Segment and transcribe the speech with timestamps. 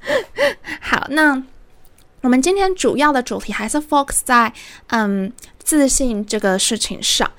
[0.81, 1.41] 好，那
[2.23, 4.53] 我们今天主要的主题还是 focus 在
[4.89, 5.31] 嗯。
[5.69, 7.31] 自信这个事情上，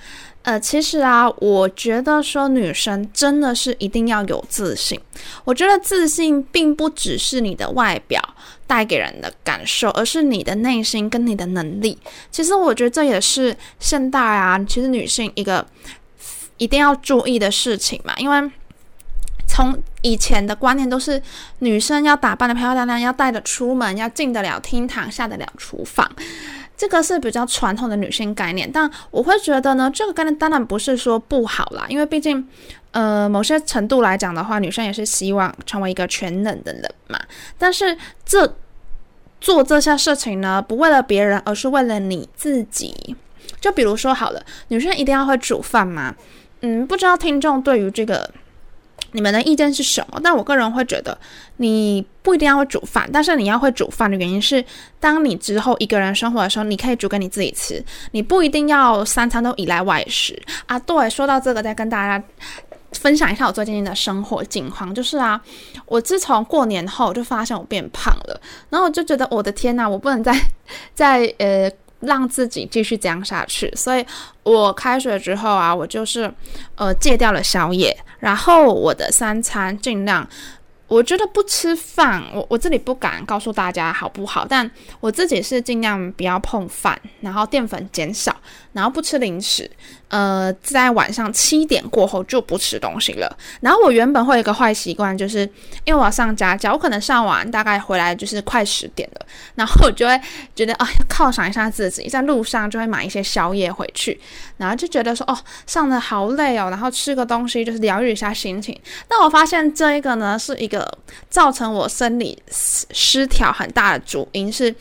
[0.49, 4.99] 呃，其实啊，我觉得说女生真的是一定要有自信。
[5.43, 8.19] 我觉得自信并不只是你的外表
[8.65, 11.95] 带给人的感受，而是你的内心跟你的能力。
[12.31, 15.63] 其实我觉得这也是现代啊，其实女性一个
[16.57, 18.15] 一定要注意的事情嘛。
[18.17, 18.51] 因为
[19.47, 21.21] 从以前的观念都是
[21.59, 26.11] 女生要打扮得漂漂亮亮，要带着出门，要进得了厅堂，下得了厨房。
[26.79, 32.47] 这个是比较传统的女性概念，但我会觉得呢，这个概念当然不是说不好啦，因为毕竟，
[32.91, 37.19] 呃，某些程度来讲的话，女生也是希望成为一个全能的人嘛。
[37.57, 38.55] 但是这
[39.41, 43.17] 做这些事情呢，不为了别人，而是为了你自己。
[43.59, 46.15] 就比如说好了，女生一定要会煮饭吗？
[46.61, 48.31] 嗯，不知道听众对于这个。
[49.11, 50.19] 你们的意见是什么？
[50.23, 51.17] 但我个人会觉得，
[51.57, 54.63] 你不一定要会煮饭，但是你要会煮饭的原因是，
[54.99, 60.77] 当你之后一个人生活的时候，你可以煮给你自己吃，你不一定要三餐都依赖外食啊。
[60.79, 62.23] 对，说到这个，再跟大家
[62.93, 65.41] 分享一下我最近的生活境况，就是啊，
[65.85, 70.33] 我自从过年后就发现我变胖了，然后我就觉得我的天呐，我不能再
[70.93, 71.71] 再呃。
[72.01, 74.05] 让自己继续这样下去，所以
[74.43, 76.31] 我开学之后啊，我就是
[76.75, 80.27] 呃戒掉了宵夜，然后我的三餐尽量。
[80.87, 84.67] 我觉得不吃饭，我我这里不敢告诉大家好不好，但
[84.99, 88.35] 我自己是尽量不要碰饭，然后淀粉减少，
[88.79, 89.69] 然后不吃零食，
[90.07, 93.37] 呃，在晚上七点过后就不吃东西了。
[93.61, 95.41] 然后我原本会有一个坏习惯，就是
[95.83, 99.25] 因为我要上家教，我可能上完大概回来就是快十点了，
[99.55, 100.19] 然后我就会
[100.55, 104.19] 觉得啊，犒赏一下自己，在路上就会买一些宵夜回去，
[104.57, 105.37] 然后就觉得说哦，
[105.67, 108.79] 上得好累哦，然后吃个东西就是疗愈一下心情。
[109.07, 110.89] 但我发现这一个呢是一个。
[111.29, 114.73] 造成我生理失调很大的主因是，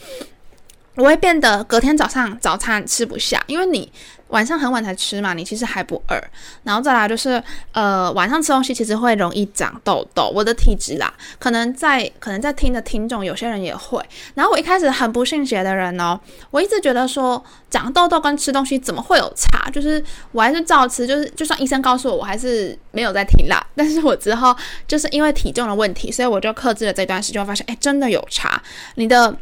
[0.99, 3.91] 我会变得隔天早上早餐吃不下，因为你。
[4.29, 6.23] 晚上很晚才吃嘛，你其实还不饿。
[6.63, 7.43] 然后再来就是，
[7.73, 10.31] 呃，晚上吃东西其实会容易长痘痘。
[10.35, 14.05] 我的体质啦，可能在可能在听的听众有些人也会。
[14.35, 16.21] 然后我一开始很不信邪的人哦，
[16.51, 19.71] 我一直觉得说长痘痘跟吃东西怎么会有差？
[19.71, 23.67] 就是我还是照吃，就是就算医生告诉我，我还是没有在听啦。
[23.75, 24.55] 但是我之后
[24.87, 28.63] 就是因为体重的问题，所以我就克制了这段时间，发现哎，真的有差。
[28.97, 29.35] 你的。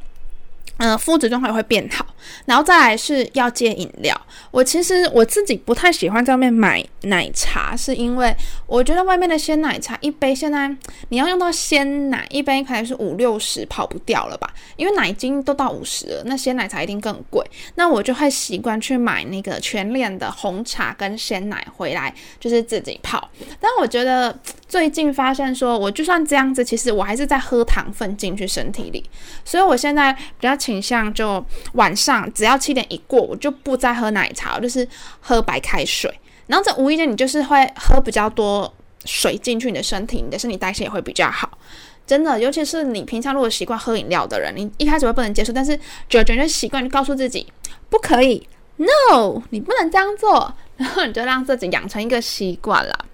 [0.78, 2.04] 嗯，肤质状况也会变好，
[2.44, 4.14] 然后再来是要戒饮料。
[4.50, 8.34] 我其实我自己不太喜欢在外面买奶茶，是因为
[8.66, 10.68] 我觉得外面的鲜奶茶一杯现在
[11.08, 14.52] 你要用到鲜奶一杯可能是五六十，跑不掉了吧？
[14.76, 17.42] 因为奶精都到五十了，那鲜奶茶一定更贵。
[17.76, 23.26] 那我就会习惯去买那个全联的红茶跟鲜奶回来，就是自己泡。
[23.58, 24.38] 但我觉得
[24.68, 29.02] 最近发现说，我就算这样子，其实我还是在喝糖分进去身体里，
[29.42, 30.54] 所以我现在比较。
[30.66, 34.86] 倾向就晚上只要七点一过，我就不再喝奶茶，就是
[35.20, 36.12] 喝白开水。
[36.48, 38.72] 然后这无意间你就是会喝比较多
[39.04, 41.56] 水进去你的身体，你的身体代谢也会比较好。
[42.04, 45.76] 真的，尤其是你平常如果习惯喝饮料的人，你一开始会不能接受，但是
[46.08, 47.46] 久而久之习惯，就告诉自己
[47.88, 48.44] 不可以
[48.76, 53.04] ，no，你不能这样做， 然后你就让自己养成一个习惯了。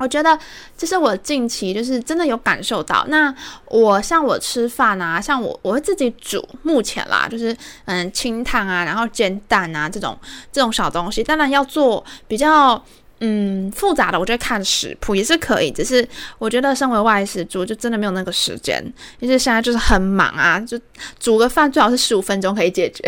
[0.00, 0.36] 我觉得
[0.76, 3.04] 这是我近期就是真的有感受到。
[3.08, 3.32] 那
[3.66, 7.54] 我像我吃饭啊，像我我会自己煮，目前啦，就是
[7.84, 10.18] 嗯清汤啊，然后煎蛋啊这种
[10.50, 12.82] 这种小东西，当然要做比较
[13.22, 16.08] 嗯，复杂的我就看食谱也是可以，只是
[16.38, 18.82] 我觉得身为外食族就真的没有那个时间，
[19.18, 20.80] 因为现在就是很忙啊，就
[21.18, 23.06] 煮个饭最好是十五分钟可以解决，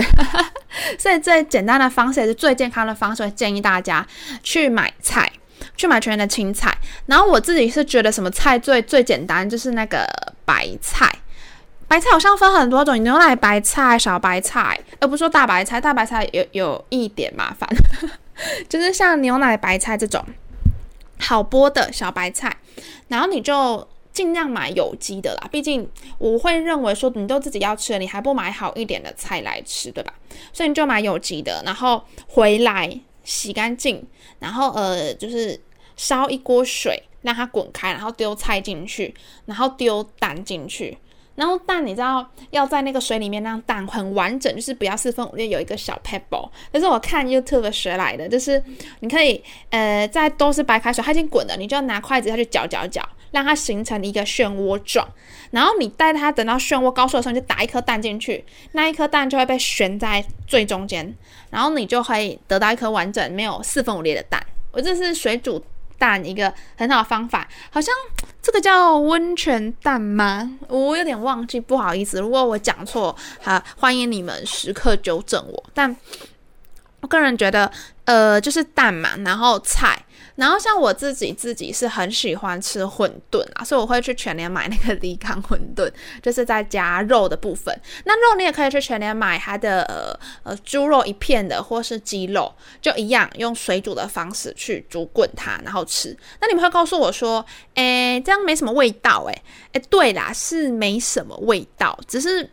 [1.01, 4.07] 所以最简单的方式也是最健康的方式，建议大家
[4.43, 5.33] 去买菜，
[5.77, 6.77] 去买全年的青菜。
[7.07, 10.07] 然后我自己是觉得什么菜最最简单，就是那个
[10.45, 11.11] 白菜，
[11.89, 17.69] 白菜好像分很多种，牛奶白菜、小白菜，而不是说大白菜，大白菜有有一点麻烦。
[18.69, 20.25] 就是像牛奶白菜这种
[21.19, 22.57] 好剥的小白菜，
[23.09, 25.49] 然后你就尽量买有机的啦。
[25.53, 25.89] 毕竟
[26.19, 30.13] 我会认为说，你都自己要吃了，你还不买好一点的菜来吃，对吧？
[30.53, 34.05] 所以你就买有机的，然后回来洗干净，
[34.39, 35.61] 然后呃，就是
[35.97, 39.15] 烧一锅水让它滚开，然后丢菜进去，
[39.47, 40.99] 然后丢蛋进去。
[41.35, 46.51] 然后蛋，你知道要在那个水里面让蛋很完整，就是不要四分五裂，有一个小 pebble。
[46.71, 48.63] 但是我看 YouTube 学来的，就是
[49.01, 53.03] 你可以呃在都是白开水，它已经滚了，你就要拿筷子下去搅搅搅，
[53.33, 55.07] 让它形成一个漩涡状。
[55.51, 58.43] 然后你待它等到漩涡高速的时候，你就打一颗蛋进去，
[58.73, 61.15] 那一颗蛋就会被悬在最中间，
[61.51, 64.41] 然后你就可以得到一颗完整没有四分五裂的蛋。
[64.71, 65.63] 我这是水煮
[65.99, 67.95] 蛋一个很好的方法，好像
[68.41, 70.59] 这个叫温泉蛋吗？
[70.69, 75.65] 我有点忘记，不好意思，如果我讲错，好，欢迎你们时刻纠正我。
[75.75, 75.95] 但
[77.03, 77.71] 我个人觉得，
[78.07, 80.03] 呃，就是蛋嘛，然后菜。
[80.35, 85.91] 然后像我自己自己是很喜欢吃馄饨啊，所以我会去全联买那个利康馄饨，
[86.23, 87.79] 就是在加肉的部分。
[88.05, 96.17] 那肉你也可以去全联买它的呃呃猪肉一片的，或是鸡肉，就一样用水煮的方式去煮滚它，然后吃。
[96.41, 97.45] 那你们会告诉我说，
[97.75, 99.43] 诶，这样没什么味道，诶，
[99.73, 102.49] 诶，对啦，是没什么味道，只是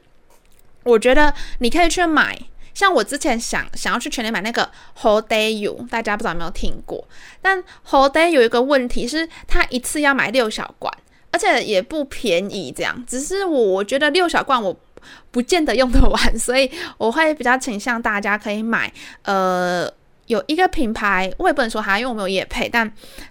[0.84, 2.38] 我觉得你可以去买。
[2.80, 7.06] 像我之前想想要去全联买那个好 day 油，大家不知道有没有听过？
[7.42, 10.90] 但 whole day 有一个问题是，它一次要买六小罐，
[11.30, 12.72] 而且也不便宜。
[12.74, 14.74] 这样，只是我觉得六小罐我
[15.30, 18.90] 不见得用得完，所以我会比较倾向大家可以买
[19.24, 19.92] 呃。
[20.30, 22.90] 有一个品牌，我也不能说它，因为我没有业配，但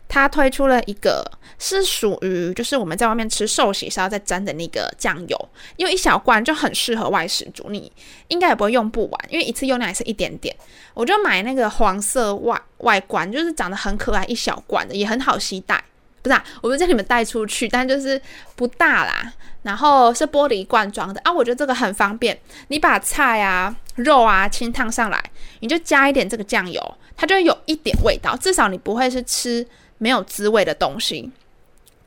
[0.09, 1.25] 它推出了一个
[1.57, 7.91] 是属于就是我们在外面吃寿喜烧在沾的那个酱油，因为一小罐就很适合外食族，你
[8.27, 10.53] 应该也不会用不完，因为一次用量也是一点点。
[10.93, 15.81] 我就买那个黄色外外观，就是长得很可爱，一小罐的也很好携带，
[16.21, 18.21] 不是啊，我不是叫你们带出去，但就是
[18.57, 19.33] 不大啦。
[19.63, 22.37] 然后是玻璃罐装的啊，我觉得这个很方便。
[22.69, 25.23] 你把菜啊、肉啊清烫上来，
[25.61, 26.83] 你就加一点这个酱油，
[27.17, 28.37] 它就有一点味道。
[28.37, 29.67] 至少你不会是吃
[29.99, 31.31] 没有滋味的东西。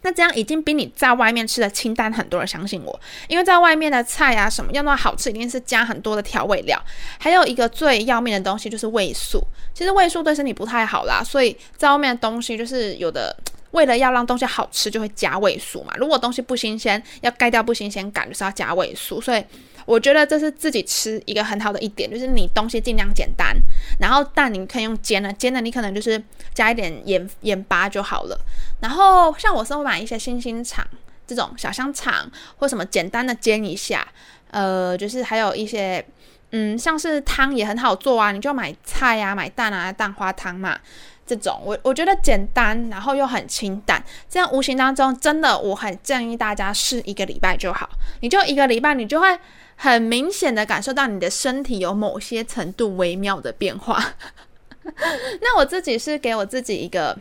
[0.02, 3.00] 那这样已经比你在外面吃的清淡很多了，相信我。
[3.28, 6.82] 因为在外面的菜啊什么要那么好吃，一定是加很多的调味料。
[7.20, 9.42] 还有一个最要命的东西就是味素，
[9.74, 13.36] 其实味素对身体不太好啦，所以在外面的东西就是有的。
[13.72, 15.94] 为了要让东西好吃，就会加味素嘛。
[15.96, 19.22] 如果东西不新鲜，要盖掉不新鲜感，就是要加味素。
[19.22, 19.42] 所以
[19.86, 23.56] 我觉得这是自己吃一个很好的一点，就是你东西尽量简单。
[24.00, 26.22] 然后蛋你可以用煎的，煎的你可能就是
[26.54, 28.39] 加一点盐盐巴就好了。
[28.80, 30.86] 然后像我是会买一些星星肠
[31.28, 34.07] 这种小香肠，或什么简单的煎一下。
[34.51, 36.06] 呃，就是还有一些
[36.51, 40.78] 嗯，像是汤也很好做啊，你就买菜啊，买蛋啊，蛋花汤嘛。
[41.24, 47.90] 这种我我觉得简单，然后又很清淡，这样无形当中真的我很建议大家试一个礼拜就好。
[48.19, 49.40] 你就一个礼拜，你就会
[49.83, 54.14] 很明显的感受到你的身体有某些程度微妙的变化。
[55.42, 57.18] 那我自己是给我自己一个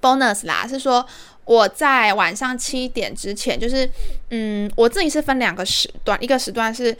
[0.00, 1.06] bonus 啦，是说
[1.44, 3.86] 我在晚上七点之前，就是
[4.30, 6.96] 嗯，我自己是分两个时段，一个时段是。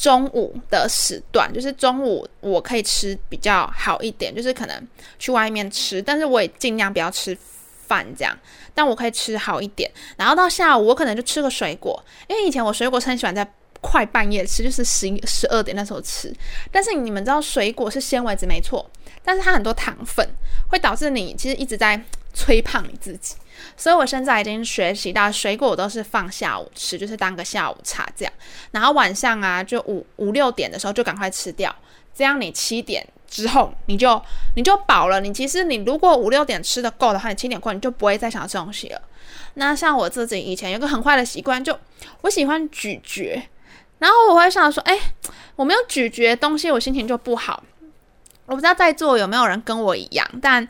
[0.00, 7.36] 中午的时段，就是中午我可以吃比较好一点，就是可能去外面吃，但是我也尽量不要吃
[7.84, 8.32] 饭这样，
[8.72, 9.90] 但我可以吃好一点。
[10.16, 13.44] 然后到下午我可能就吃个水果，因为以前我水果是很喜欢在
[13.80, 16.32] 快半夜吃，就是十一、十二点那时候吃。
[16.70, 18.88] 但是你们知道水果是纤维质没错，
[19.24, 20.28] 但是它很多糖分
[20.68, 22.00] 会导致你其实一直在
[22.32, 23.34] 催胖你自己。
[23.76, 28.32] 所以我现在已经学习到，水果都是放下午吃，就是当个下午茶这样。
[28.70, 31.74] 然后晚上啊，就五五六点的时候就赶快吃掉，
[32.14, 34.20] 这样你七点之后你就
[34.54, 35.20] 你就饱了。
[35.20, 39.02] 你其实你如果五六点吃得够的话，你七点过你就不会再想吃东西了。
[39.54, 41.76] 那像我自己以前有个很坏的习惯，就
[42.20, 43.42] 我喜欢咀嚼，
[43.98, 44.98] 然后我会想说，哎，
[45.56, 47.62] 我没有咀嚼东西，我心情就不好。
[48.46, 50.66] 我不知道在座有没有人跟我一样，但。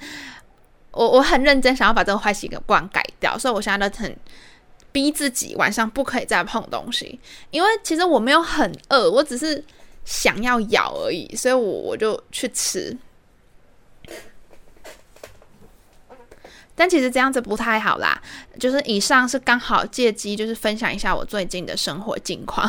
[0.91, 4.17] 我我很认真想要把这个坏习惯改掉，所以我现在都很
[4.91, 7.21] 逼自己晚上不可以再碰东西，
[7.51, 9.63] 因为其实我没有很饿，我只是
[10.05, 12.97] 想要咬而已，所以我我就去吃。
[16.75, 18.21] 但其实这样子不太好啦。
[18.59, 22.69] 就是以上是刚好借机就是分享一下我最近的生活近况。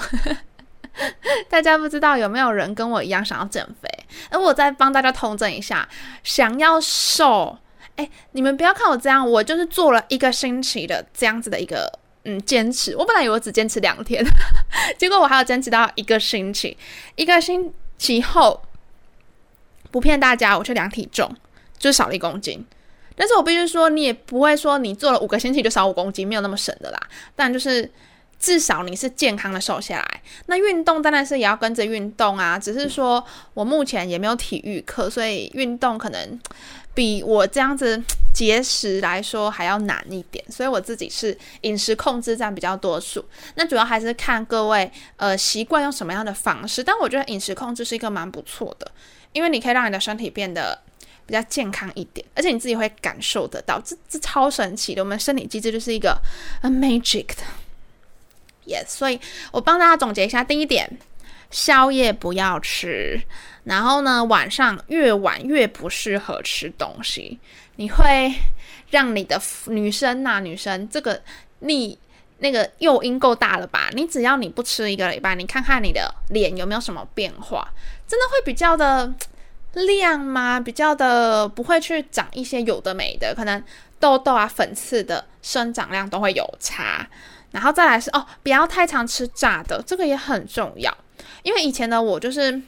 [1.50, 3.90] 大家不知道有没有人跟我一样想要减肥？
[4.30, 5.88] 而我再帮大家统整一下，
[6.24, 7.58] 想要瘦，
[7.96, 11.92] 哎，你们不要看我这样，我就是做了一个星期的这样子的一个
[12.26, 12.96] 嗯坚持。
[12.96, 14.24] 我本来以为只坚持两天，
[14.98, 16.78] 结果我还要坚持到一个星期。
[17.16, 18.62] 一个星期后，
[19.92, 21.34] 不骗大家，我去量体重，
[21.78, 22.66] 就少了一公斤。
[23.16, 27.00] 但是我必须说，你也不会说你做了五个星期就少五公斤，没有那么神的啦。
[27.36, 27.90] 但就是。
[28.40, 30.22] 至少你是健康的瘦下来。
[30.46, 36.40] 那运动当然是也要跟着运动啊，只是说我目前也没有体育课，所以运动可能
[36.94, 38.02] 比我这样子
[38.34, 40.44] 节食来说还要难一点。
[40.50, 43.24] 所以我自己是饮食控制占比较多数。
[43.56, 46.82] 那主要还是看各位呃习惯用什么样的方式。
[46.82, 48.90] 但我觉得饮食控制是一个蛮不错的，
[49.34, 50.80] 因为你可以让你的身体变得
[51.26, 55.04] 比较健康一点，而且你自己会感受得到，这这超神奇的。
[55.04, 56.18] 我们生理机制就是一个
[56.64, 57.44] magic 的。
[58.88, 59.20] 所以
[59.52, 60.90] 我帮大家总结一下：第一点，
[61.52, 63.20] 宵夜不要吃；
[63.64, 67.40] 然后呢，晚上越晚越不适合吃东西，
[67.76, 68.34] 你会
[68.90, 71.22] 让你的女生呐、女生这个
[71.60, 71.98] 你
[72.40, 73.90] 那个诱因够大了吧？
[73.94, 77.68] 你只要你不吃一个礼拜，你看看你的脸有没有什么变化，
[78.08, 79.14] 真的会比较的
[79.74, 80.60] 亮吗？
[80.60, 83.62] 比较的不会去长一些有的没的，可能
[84.00, 87.08] 痘痘啊、粉刺的生长量都会有差。
[87.52, 90.96] 然后再来是哦，不要太常吃炸的，这个也很重要。
[91.44, 92.62] 因为以前的我就是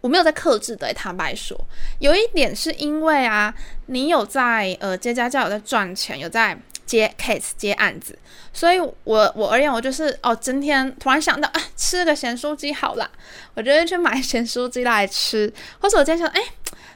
[0.00, 1.58] 我没有在克制的，坦白说，
[1.98, 3.52] 有一点是因为啊，
[3.86, 8.18] 你有在呃接家教，有在赚钱，有在接 case 接案子，
[8.52, 13.10] 所以我我而言，我就是哦，今天突然想到啊，吃个咸酥鸡好啦，
[13.54, 16.42] 我就会去买咸酥鸡来吃，或者我今天想哎。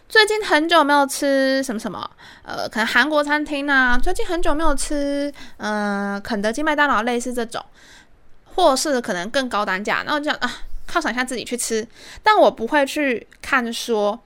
[0.09, 2.09] 最近很久没有吃什么什么，
[2.45, 3.99] 呃，可能韩国餐厅啊。
[3.99, 7.65] 最近很久没有吃，嗯、呃，肯德基、麦当劳类似这种，
[8.55, 10.51] 或是可能更高单价，那我这样啊，
[10.89, 11.87] 犒赏一下自己去吃。
[12.23, 14.19] 但我不会去看说，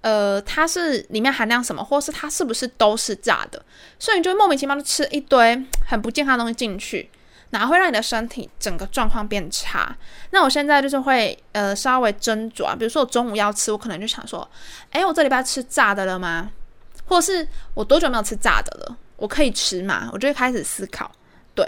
[0.00, 3.64] 呃，它是里面含量什么，或是它是不是都是炸的，
[4.00, 7.08] 所以你就莫名其妙的吃一堆很不健康的东西进去。
[7.58, 9.96] 然后会让你的身体整个状况变差。
[10.30, 14.48] 那我现在就是会呃稍微斟酌啊，比如说我中午要吃，我可能就想说，
[14.90, 16.50] 哎，我这礼拜吃炸的了吗？
[17.06, 18.96] 或者是我多久没有吃炸的了？
[19.16, 20.10] 我可以吃吗？
[20.12, 21.10] 我就会开始思考。
[21.54, 21.64] 对，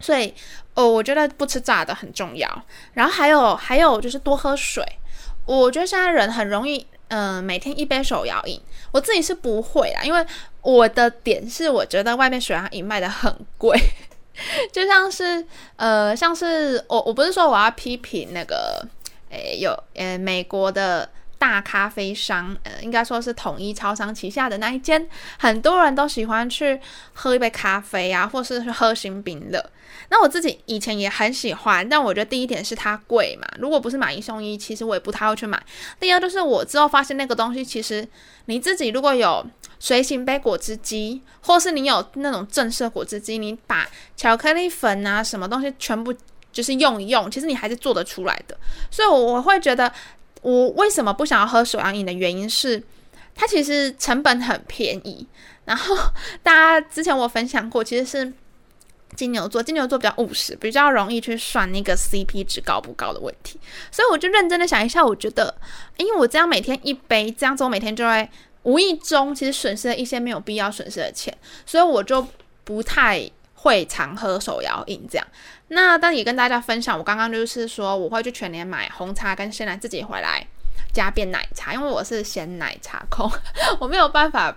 [0.00, 0.34] 所以
[0.74, 2.62] 哦，我觉得不吃炸的很重要。
[2.92, 4.84] 然后还有还有就是多喝水。
[5.46, 8.60] 我觉得现在人很容易嗯、每天一杯手摇饮，
[8.92, 10.26] 我自己是不会啦，因为
[10.60, 13.80] 我的点是我觉得外面手摇饮卖的很贵。
[14.72, 15.44] 就像是
[15.76, 18.86] 呃，像是我我不是说我要批评那个，
[19.30, 25.06] 诶，有呃美国的大咖啡商，呃，应该说是统一超商旗下的那一间，
[25.38, 26.80] 很多人都喜欢去
[27.12, 29.70] 喝一杯咖啡啊，或是喝新冰乐。
[30.10, 35.62] 那我自己以前也很喜欢，但我觉得第一点是它贵嘛，如果不是买一送一，其实我也不太会去买。
[36.00, 38.06] 第二就是我之后发现那个东西，其实
[38.46, 39.46] 你自己如果有。
[39.80, 46.12] 随行杯果汁机，或是你有那种正式果汁机，你把巧克力粉啊什么东西全部
[46.50, 48.58] 就是用一用，其实你还是做得出来的。
[48.90, 49.92] 所以我会觉得，
[50.42, 52.82] 我为什么不想要喝手摇饮的原因是，
[53.36, 55.24] 它其实成本很便宜。
[55.64, 55.94] 然后
[56.42, 58.32] 大家之前我分享过，其实是
[59.16, 63.58] 金牛座，金牛座比较务实，比较容易去算那个 CP 值高不高的问题。
[63.90, 65.54] 所以我就认真的想一下，我觉得，
[65.96, 68.28] 因为我这样每天一杯，这样子我每天就会。
[68.64, 71.34] 无意中其实损失了一些没有必要损失的钱，
[71.64, 72.26] 所以我就
[72.64, 73.22] 不太
[73.54, 75.26] 会常喝手摇饮这样。
[75.68, 80.46] 那但也跟大家分享，我刚刚就是说我会去全年买红茶跟鲜奶自己回来
[80.92, 83.30] 加变奶茶，因为我是鲜奶茶控，
[83.80, 84.54] 我没有办法，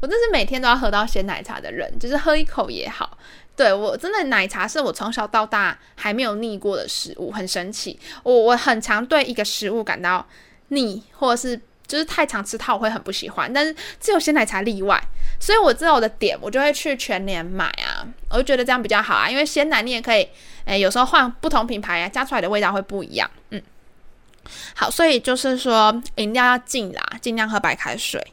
[0.00, 3.16] 我真是每天都要喝到鲜奶茶的人，就是喝一口也好。
[3.56, 7.98] 对，我真的奶茶是我从小到大还没有腻过的食物，很神奇。
[8.22, 10.26] 我我很常对一个食物感到
[10.68, 11.60] 腻，或者是。
[11.86, 13.52] 就是太常吃它，我会很不喜欢。
[13.52, 14.98] 但是只有鲜奶茶例外，
[15.38, 18.00] 所以我知道我的点，我就会去全年买啊。
[18.30, 20.26] 我就觉得这样比较好啊，因为鲜奶你也可以，
[20.64, 23.30] 诶，有时候换不同品牌啊，加出来的味道会不一样。
[23.50, 23.62] 嗯，
[24.74, 28.32] 好，所以就是说饮料要禁啦，尽量喝白开水。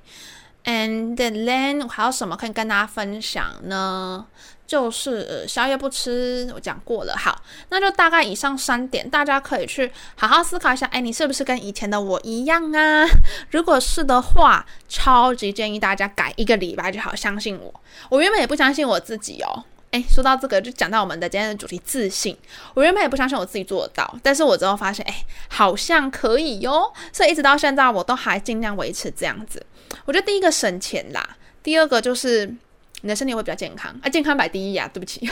[0.63, 4.25] And then 还有什么可以跟大家分享呢？
[4.71, 7.13] 就是、呃、宵夜不吃，我讲过了。
[7.17, 10.85] 好，那就大概以上三点，大家可以去好好思考一下。
[10.93, 13.05] 诶，你是不是跟以前的我一样啊？
[13.49, 17.13] 如果是的话，超级建议大家改一个礼拜就好。
[17.13, 19.65] 相信我，我原本也不相信我自己哦。
[19.91, 22.37] 诶，说到这个，就讲到我们的今天的主题——自信。
[22.73, 25.13] 我原本也不相信我自己做得到，但是我之后发现，诶，
[25.49, 26.93] 好像可以哟。
[27.11, 29.61] 所以一直到现在，我都还尽量维持这样子。
[30.05, 31.35] 我觉得第一个省钱啦。
[31.61, 32.55] 第二个就是
[33.01, 35.29] 你的身体会比较健康啊，健康摆第一呀、对不起，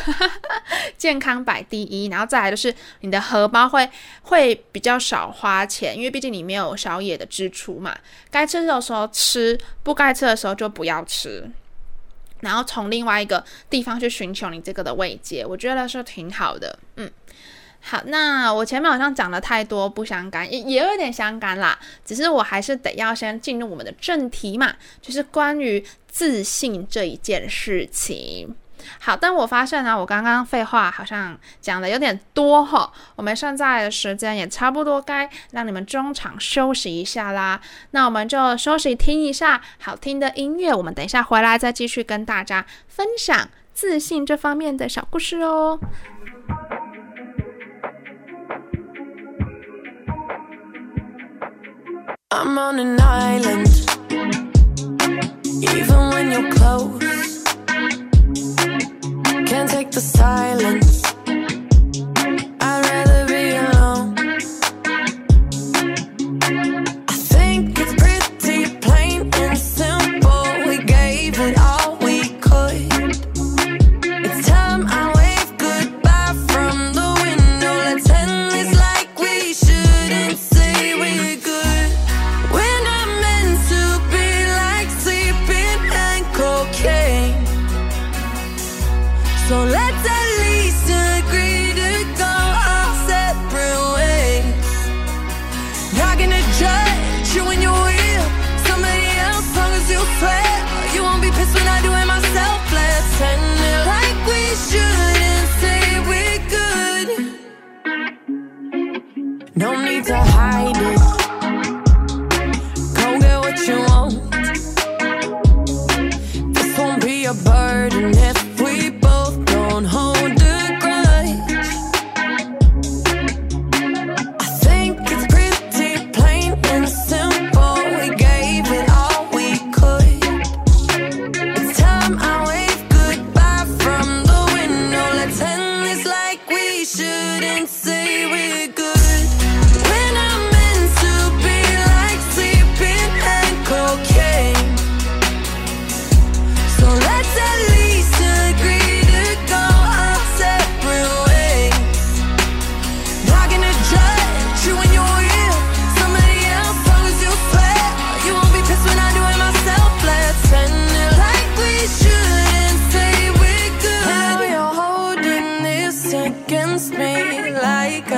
[0.97, 3.89] 健康摆第一，然后再来就是你的荷包会
[4.23, 7.97] 会比较少花钱，因为毕竟你没有宵夜的支出嘛，
[8.31, 11.49] 该吃的时候吃，不该吃的时候就不要吃。
[12.41, 16.79] 然后从另外一个地方去寻求你这个的慰藉，我觉得是挺好的。
[16.95, 17.11] 嗯，
[17.81, 21.77] 好，那我前面好像讲了太多不相干，也也有点相干啦。
[22.05, 25.85] 只是我还是得要先进入我们的正题嘛，就是关于
[26.19, 28.53] 自信这一件事情。
[28.99, 32.91] 好，但我发现呢，我刚刚废话好像讲的有点多哈。
[33.15, 37.61] 我们现在的时间也差不多，该让你们中场休息一下啦。
[37.91, 45.79] 那我们就休息听一下好听的音乐，我们等一下回来再继续跟大家分享自信这方面的小故事哦。
[52.29, 54.58] I'm on an island,
[55.45, 57.43] even when you're close.
[59.49, 61.18] Can't take the silence.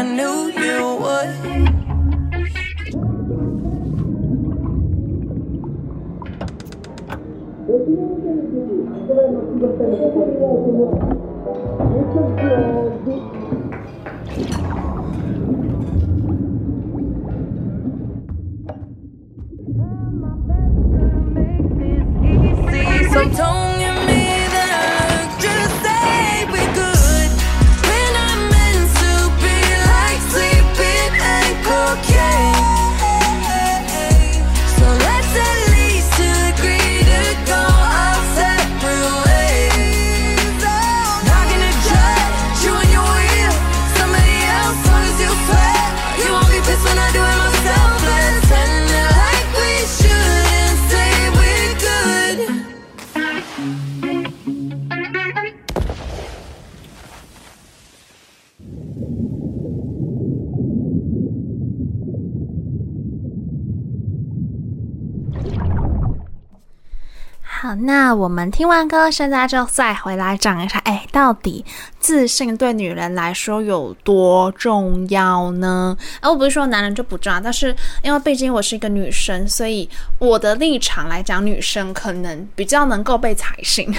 [0.01, 1.61] I knew you would.
[12.41, 12.70] So
[68.13, 71.63] 我们听完歌，现在就再回来讲一下，哎，到底
[71.99, 75.97] 自信对女人来说有多重要呢？
[76.21, 83.93] 诶，我不是说男人就不重要，但是因为毕竟我是一个女生，所以我的立场来讲，女生可能比较能够被采信。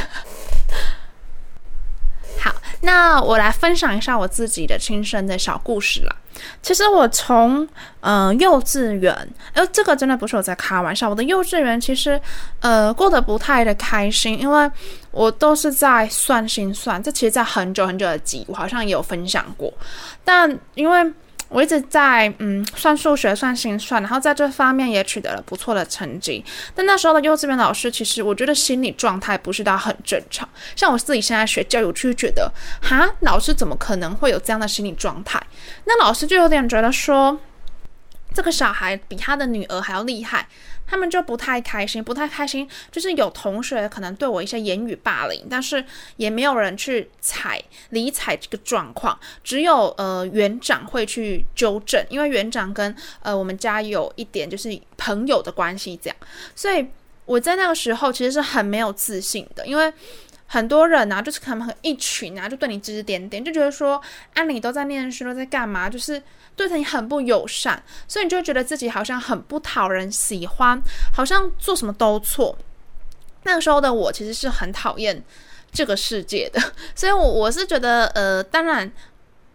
[2.42, 6.16] 好，那我来分享一下我自己的亲身的小故事啦。
[6.60, 7.68] 其实我从
[8.00, 9.16] 嗯、幼稚园，
[9.52, 11.08] 哎，这个真的不是我在开玩笑。
[11.08, 12.20] 我的幼稚园其实
[12.58, 14.68] 呃过得不太的开心，因为
[15.12, 17.00] 我都是在算心算。
[17.00, 19.72] 这其实，在很久很久的集，我好像也有分享过。
[20.24, 21.12] 但因为
[21.52, 26.42] 我一直在嗯算数学、算心算，然后在这方面也取得了不错的成绩。
[26.74, 30.48] 但那时候的幼稚园老师，其实我觉得心理状态不是到很正常。
[30.74, 35.40] 像我自己现在学教育，我就觉得，哈，老师怎么可能会有这样的心理状态？
[35.84, 37.38] 那老师就有点觉得说，
[38.34, 40.48] 这个小孩比他的女儿还要厉害，
[40.92, 42.68] 他们就不太开心，不太开心。
[42.90, 45.82] 就是有同学可能对我一些言语霸凌，但是
[46.16, 56.16] 也没有人去踩理睬这个状况，只有呃园长会去纠正，因为园长跟呃我们家有一点就是朋友的关系，这样，
[56.54, 56.86] 所以
[57.24, 59.90] 我在那个时候其实是很没有自信的，因为。
[60.52, 63.98] 很多人啊，就是可能很一群啊，就对你指指点点，就觉得说，
[64.34, 65.88] 啊，你都在念书，都在干嘛？
[65.88, 66.22] 就是
[66.54, 70.78] 对你很不友善，所以你就觉得自己好像很不讨人喜欢，
[71.14, 72.54] 好像做什么都错。
[73.44, 75.24] 那个时候的我其实是很讨厌
[75.72, 76.60] 这个世界的，
[76.94, 78.92] 所以我我是觉得，呃，当然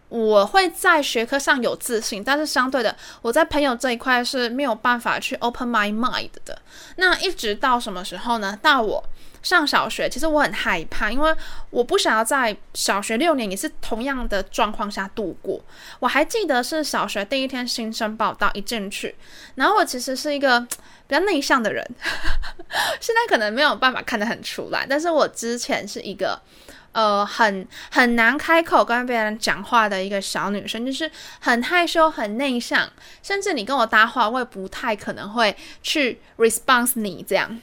[0.08, 6.60] 我会在学科上有自信，但是相对的，我在朋友这一块是没有办法去 open my mind 的。
[6.96, 8.58] 那一直到什么时候呢？
[8.60, 9.04] 到我。
[9.42, 11.34] 上小学，其实我很害怕，因为
[11.70, 15.60] 我不想要在小学六年也是同样的状况下度过。
[16.00, 19.14] 我还记得是小学第一天新生报到一进去，
[19.54, 20.60] 然后我其实是一个
[21.08, 21.82] 比较内向的人，
[23.00, 26.38] 现在可能没有办法看得很出来，但是我之前是一个
[26.92, 32.86] 呃很很难开口跟别人讲话的一个小女生，就是很害羞、很内向，
[33.22, 37.58] 甚至你跟我搭话，我也不太可能会去 response 你这样。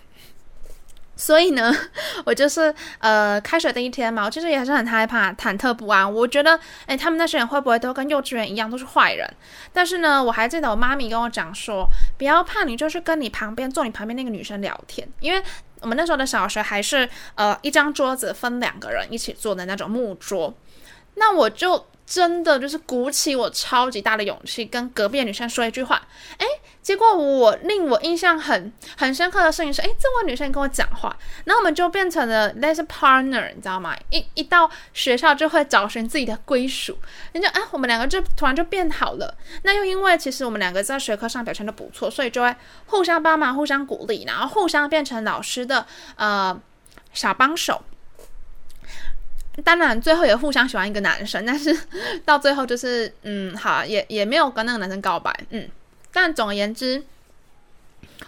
[1.16, 1.74] 所以呢，
[2.26, 6.14] 我就是呃，开学第一天嘛，我其实也是很害怕、忐忑不安。
[6.14, 9.26] 我觉得，诶，他们那些人会不会都跟幼稚园一样，都是坏人？
[9.72, 15.42] 但是呢，我还记得我妈咪跟我讲说，不要怕，你就是跟你旁边坐你旁边那个女生聊天，因为
[15.82, 20.54] 我们那时候的小学还是呃一张桌子分两个人一起坐的那种木桌，
[21.16, 21.86] 那我就。
[22.06, 26.02] 真的就是鼓起我超级大的勇气，跟隔壁女生说一句话，
[26.38, 26.46] 诶，
[26.82, 33.96] 结果我令我印象很很深刻的事情是，诶，这位女生跟我讲话，然后我们就变成了 let's partner，你知道吗？
[34.12, 36.96] 一一到学校就会找寻自己的归属，
[37.32, 39.36] 人家哎，我们两个就突然就变好了。
[39.64, 45.86] 那又因为其实我们两个在学科上表现的不错，所以就会互相帮忙、互相鼓励，然后互相变成老师的
[46.18, 46.56] 呃
[47.14, 47.82] 小帮手。
[49.64, 51.76] 当然，最后也互相喜欢一个男生，但是
[52.26, 55.70] 到最后就是，嗯，好，也也没有跟那个男生告白，嗯。
[56.12, 57.04] 但总而言之，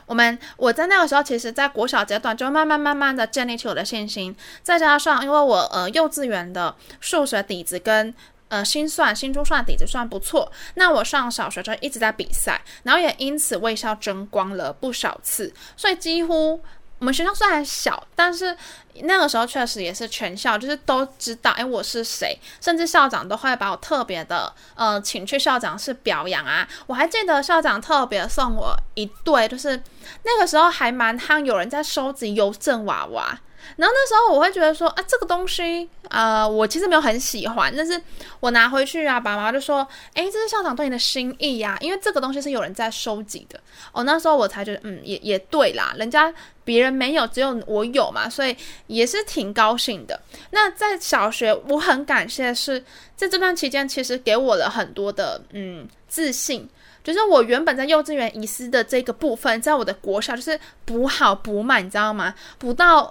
[0.05, 8.13] 我们我在那个时候，其实在国小阶段就慢慢慢慢的建立起我的信心，再加上因为我呃幼稚园的数学底子跟
[8.49, 16.61] 呃心算、心珠算底子算不错，那我上小学就一直在比赛，然后也因此为校争光了不少次，所以几乎。
[16.99, 18.55] 我们学校虽然小，但是
[19.03, 26.67] 那个时候确实也是全校就是都知道，哎，我是谁，甚至校长都会把我特别的呃请去校长室表扬啊。
[26.87, 29.81] 我还记得校长特别送我一对，就是
[30.23, 33.39] 那个时候还蛮夯，有人在收集邮政娃娃。
[33.75, 38.01] 然后那时候我会觉得说啊，这个东西，呃，我其实没有很喜欢，但是
[38.39, 43.59] 我拿回去啊，爸妈就说，诶，这是校长对你的心意呀，因为这个东西是有人在收集的。
[43.91, 48.55] 哦，那时候我才觉得，嗯，也也对啦，人家别人没有，只有我有嘛，所以
[48.87, 50.19] 也是挺高兴的。
[50.51, 52.83] 那在小学，我很感谢是
[53.15, 56.67] 在这段期间，其实给我了很多的嗯自信。
[57.07, 62.35] 就是我原本在幼稚园遗失的这个部分，在我的国小就是补好补满，你知道吗？
[62.57, 63.09] 补到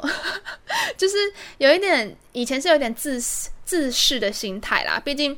[0.98, 1.16] 就是
[1.56, 5.35] 有一点，以前是有点自私自视的心态啦，毕竟。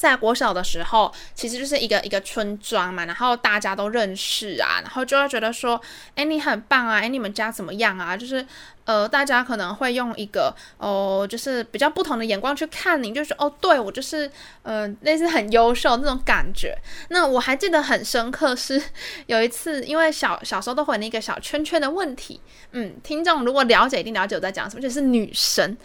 [0.00, 5.78] 在国小的时候，其实就是一个一个村庄嘛，然后大家都认识啊，然后就会觉得说，
[6.14, 8.16] 哎，你很棒啊，哎，你们家怎么样啊？
[8.16, 8.46] 就是，
[8.86, 14.30] 呃，大家可能会用一个哦，就是比较不同的眼光去看你，就是哦，对我就是，
[14.62, 16.74] 呃，类似很优秀那种感觉。
[17.10, 18.82] 那我还记得很深刻是
[19.28, 22.40] 有一次，因为小小时候都会那个小圈圈的问题，
[22.72, 25.76] 嗯，听众如果了解一定了解我在讲什么，就是女生。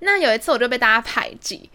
[0.00, 1.70] 那有一次我就被大家排挤。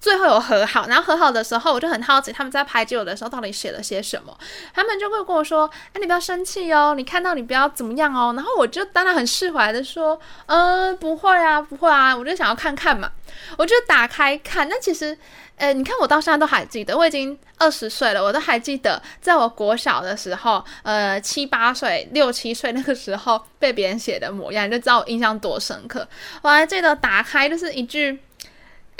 [0.00, 4.36] 最后有和好，然后和好的时候，我就很好奇他们在排挤我的时候到底写了些什么。
[4.72, 13.10] 他们就会跟我说：“哎，你不要生气哦，你看到你不要怎么样哦。”然后我就当然很释怀的说：“嗯，不会啊，不会啊，我就想要看看嘛。”
[13.58, 15.16] 我就打开看，那其实，
[15.56, 26.08] 呃，你看我到现在都还记得，我已经二十岁了，我都还记得，在我国小的时候，呃，七八岁、六七岁那个时候被别人写的模样，就知道我印象多深刻。
[26.40, 28.18] 我还记得打开就是一句。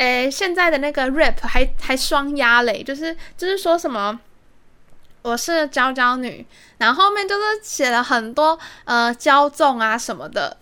[0.00, 4.18] 诶，现在的那个 rap 还还双押嘞，就是就是说什么
[5.20, 6.46] 我是娇娇女，
[6.78, 10.56] 然后后面就是写了很多呃骄纵啊什么的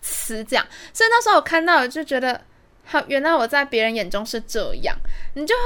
[0.00, 0.66] 词，这样。
[0.92, 2.40] 所以那时候我看到，我就觉得，
[2.84, 4.96] 好，原来我在别人眼中是这样，
[5.34, 5.62] 你就会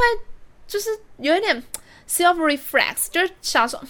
[0.66, 1.62] 就是有一点
[2.06, 3.82] self reflex，就是小时候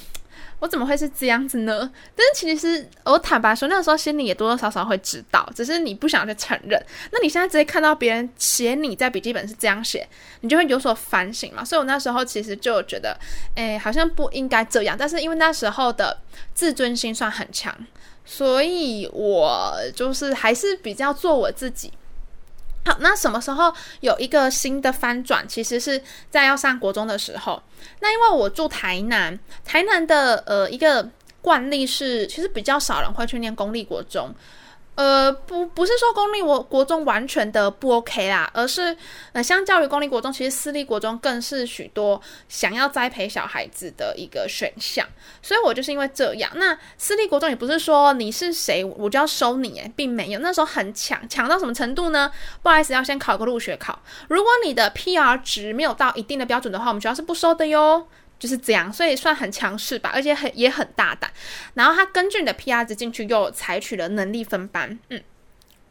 [0.58, 1.90] 我怎么会是这样子呢？
[2.14, 6.82] 但是其实我坦白说，那个时候心里也多多少少会知道，只是你不想去承认。
[7.10, 10.08] 那你现在直接看到别人写你在笔记本是这样写，
[10.40, 11.64] 你就会有所反省嘛。
[11.64, 13.18] 所以我那时候其实就觉得，
[13.54, 14.96] 哎，好像不应该这样。
[14.98, 16.16] 但是因为那时候的
[16.54, 17.74] 自尊心算很强，
[18.24, 21.92] 所以我就是还是比较做我自己。
[22.86, 25.44] 好，那什么时候有一个新的翻转？
[25.48, 27.60] 其实是在要上国中的时候。
[27.98, 31.10] 那因为我住台南，台南的呃一个
[31.42, 34.32] 惯例是，其实比较少人会去念公立国中。
[34.96, 38.96] 呃，不，不是说公立国国中完全的不 OK 啦，而是
[39.32, 45.06] 呃，相较于公立国中，其实私立国中更是许多想要栽培小孩子的一个选项。
[45.42, 50.40] 所以我就是因为这样，那私立国中也不是说你是谁我就要收你，诶，并没有。
[50.40, 52.32] 那时候很抢，抢到什么程度呢？
[52.62, 58.08] 不好意思，要先考个入学考，如果你的 PR 值没有到一定的标准的话，我们学校是不收的哟。
[58.38, 61.30] 就是这样，所以算很强势吧，而且很也很大胆。
[61.74, 65.22] 然后他根据你的 PR 值进去，又采取了能力分班，嗯，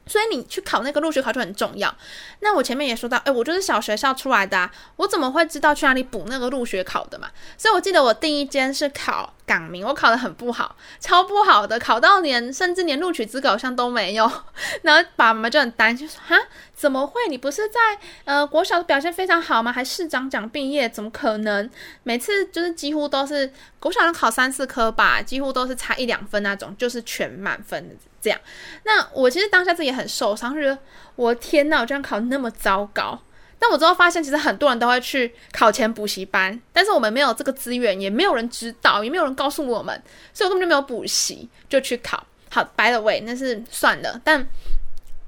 [0.05, 1.95] 所以你去考那个入学考就很重要。
[2.41, 7.29] 那我前面也说到，诶，我就是小学校出来的啊，我怎么会知道去哪里补那个入学考的嘛？
[7.57, 14.31] 所以我记得我第一间是考港名，我考得很不好，超不好的，考到连甚至连录取资格好像都没有。
[14.83, 16.35] 然后爸爸妈妈就很担心说，哈，
[16.75, 17.21] 怎么会？
[17.29, 17.79] 你不是在
[18.25, 19.71] 呃国小的表现非常好吗？
[19.71, 21.69] 还市长奖毕业，怎么可能？
[22.03, 28.39] 每次就是几乎都是国小能考三四科吧，几乎都是差一两分那种，就是全满分的这样。
[28.83, 30.77] 那我其实当下自己也很受伤，觉得
[31.15, 33.17] 我天呐，我居然考那么糟糕。
[33.57, 39.99] 但我之后发现，其实很多人都会去考前补习班，但是我们没有这个资源，也没有人知道，也没有人告诉我们，
[40.33, 42.21] 所以我根本就没有补习，就去考。
[42.51, 44.19] 好，by the way，那是算了。
[44.23, 44.45] 但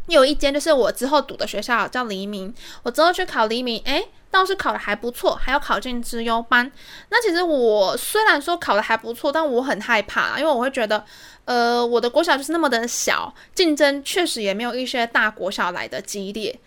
[0.07, 6.71] 有一间就是我之后读的学校叫黎明，我之后去考黎明，诶，倒是考的还不错，还要考进资优班。
[7.09, 11.03] 那其实我虽然说考的还不错，但我很害怕，因为我会觉得，
[11.45, 16.57] 呃，我的国小就是那么的小，竞争确实也没有一些大国小来的激烈。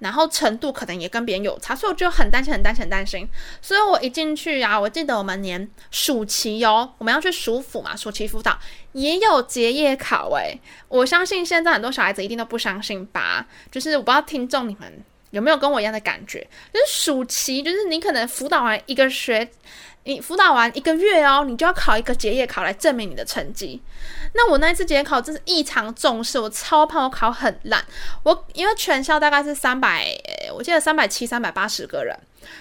[0.00, 3.26] 然后程度可能也跟别人有差，所以我就很担心，很担心，很担心。
[3.62, 8.58] 所以我一进去啊，我记得我们年暑期哟，我们要去暑辅嘛，暑期辅导
[8.92, 10.60] 也有结业考诶。
[10.88, 13.46] 我相信现在很多小孩子一定都不相信吧？
[13.70, 19.50] 就是我不知道听众你们有没有跟我一样的感觉，就是暑期，就是你可能辅导完一个学。
[20.04, 23.80] 你辅导完一个月哦，你就要考一个结业考来证明你的成绩。
[24.34, 27.82] 那我那一次结业考真是异常重视，我超怕我考很烂。
[28.22, 30.06] 我因为全校大概是三百，
[30.54, 32.14] 我记得三百七、三百八十个人，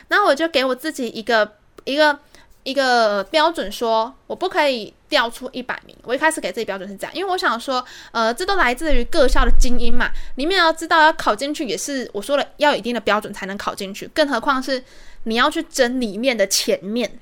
[0.07, 2.17] 然后我就给我自己一个一个
[2.63, 5.93] 一个标准说，我不可以掉出一百名。
[6.03, 14.81] 我一开始给自己标准是这样，因为我想说，呃，这都来自于各校的精英嘛，里面要知道要考进去也是我说了要有一定的标准才能考进去，更何况是
[15.23, 17.19] 你要去争里面的前面。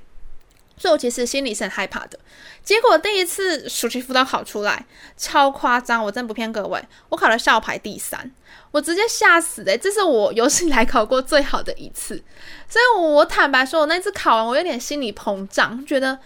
[0.82, 2.18] 所以我其实心里是很害怕的，
[2.64, 4.84] 结果第一次暑期辅导考出来
[5.16, 8.32] 超夸张，我真不骗各位，我考了校排第三，
[8.72, 12.24] 我直接吓死的，这是我有史以来考过最好的一次。
[12.68, 16.18] 所以我坦白说，我那次考完，我有点心理膨胀，觉得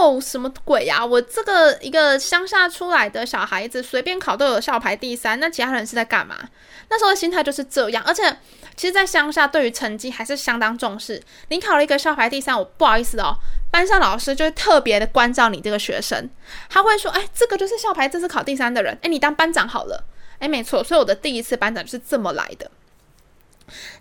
[0.00, 1.06] 哦，什么鬼呀？
[1.06, 6.36] 我这个一个乡下出来的小孩子，随便考都有校排第三，那其他人是在干嘛？
[6.88, 8.36] 那时候的心态就是这样，而且。
[8.80, 11.22] 其实，在乡下，对于成绩还是相当重视。
[11.48, 13.36] 你考了一个校排第三，我不好意思哦，
[13.70, 16.30] 班上老师就会特别的关照你这个学生，
[16.66, 20.06] 他会说：“哎，这个就是校排这次考第三的人，哎，你当班长好了。”
[20.40, 22.70] 哎，没错，所以我的第一次班长就是这么来的。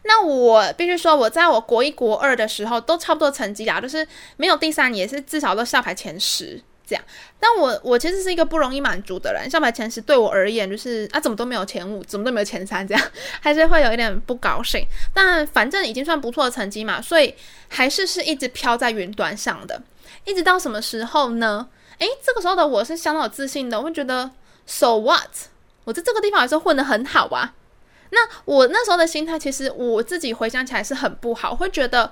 [0.04, 6.63] 那我必须说，我在我国一、国二的时候都差不多成绩啦，就是没有第三，也是至少都校排前十。
[6.89, 7.04] 这样，
[7.39, 9.47] 但我我其实是一个不容易满足的人。
[9.49, 13.04] 像排前十对我而言，就是啊，怎么都没有前五，怎么都没有前三，这样
[13.39, 14.84] 还是会有一点不高兴。
[15.13, 17.34] 但反正已经算不错的成绩嘛，所以
[17.67, 19.80] 还是是一直飘在云端上的。
[20.25, 21.69] 一直到什么时候呢？
[21.99, 24.32] 诶，这个时候的我是相当有自信的，我会觉得
[24.65, 25.30] So what？
[25.84, 27.54] 我在这个地方还是混得很好啊。
[28.12, 32.12] 那我那时候的心态，其实我自己回想起来是很不好，会觉得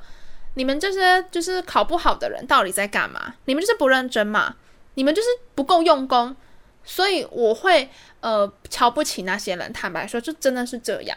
[0.53, 3.33] 你们这些就是考不好的人到底在干嘛？
[3.45, 4.55] 你们就是不认真嘛？
[4.97, 6.35] 你们就是不够用功，
[6.83, 7.87] 所以我会
[8.19, 9.71] 呃瞧不起那些人。
[9.71, 11.15] 坦白说，就真的是这样。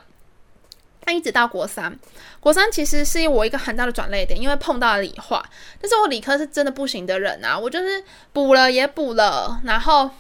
[1.02, 1.98] 但一直到国三，
[2.40, 5.42] 国三其实是我一个很大的转捩点，因为碰到了理化。
[5.80, 10.10] 但是我理科是真的不行的人啊，我就是补了也补了，然后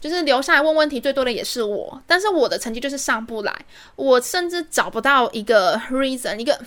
[0.00, 3.56] 就是留下来问问题最多的也是我，但是我的成绩就是上不来，
[3.94, 6.60] 我甚至找不到一个 reason，一个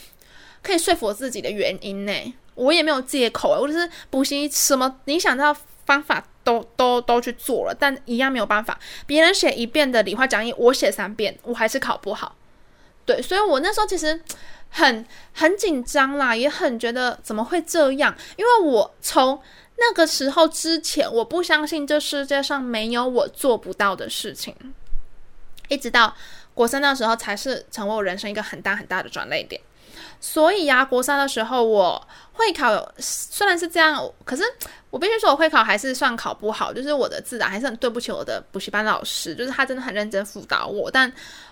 [0.63, 2.33] 可以说服我自己的原因呢。
[2.55, 5.53] 我也没有借口，我就是补习什么，你想到。
[5.89, 8.77] 方法都都都去做了，但一样没有办法。
[9.07, 12.35] 别人写一遍的理化讲义，我写三遍，我还是考不好。
[13.05, 14.21] 对，所以我那时候其实
[14.69, 18.15] 很很紧张啦，也很觉得怎么会这样？
[18.37, 19.41] 因为我从
[19.77, 24.55] 那个时候之前，我不相信这世界上没有我做不到的事情，
[25.69, 26.15] 一直到
[26.53, 29.59] 国三那时候，才是成为我人生一个很大很大的转捩点。
[30.21, 34.43] 所以呀、啊，国三的时候我会考，虽然是这样，可是
[34.89, 41.11] 我必须说，我会考还是算考不好，就是我的自然还是很对不起我的补习班老师，就是他真的很认真辅导我，但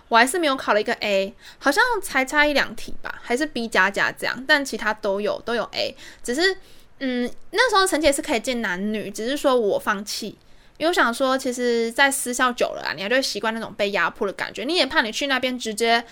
[0.10, 6.58] 我还是没有考了一个 A，好像才差一两题吧，还是 B 加加这样，但其他都有都有 A，只是
[6.99, 10.38] 嗯，那时候成绩是可以进男女，只是说我放弃，
[10.77, 16.03] 因为我想说，其实，在私校久了啊，你还就会习惯那种被压迫的感觉，你也怕你去那边直接。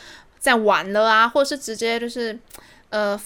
[0.45, 2.38] 在玩了啊，或者是直接就是，
[2.89, 3.19] 呃，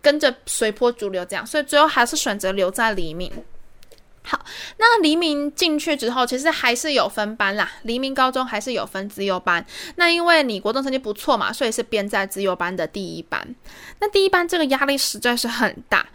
[0.00, 3.32] 跟着随波逐流这样，所以最后还是选择留在黎明。
[4.22, 4.38] 好，
[4.76, 7.68] 那黎明进去之后，其实还是有分班啦。
[7.82, 9.66] 黎明高中还是有分资优班。
[9.96, 13.52] 那因为你国中成绩不错嘛，所以是编在资优班的第一班。
[13.98, 16.06] 那第一班这个压力实在是很大。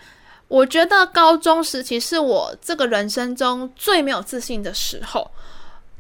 [0.48, 5.30] 我觉得高中时期是我这个人生中最没有自信的时候。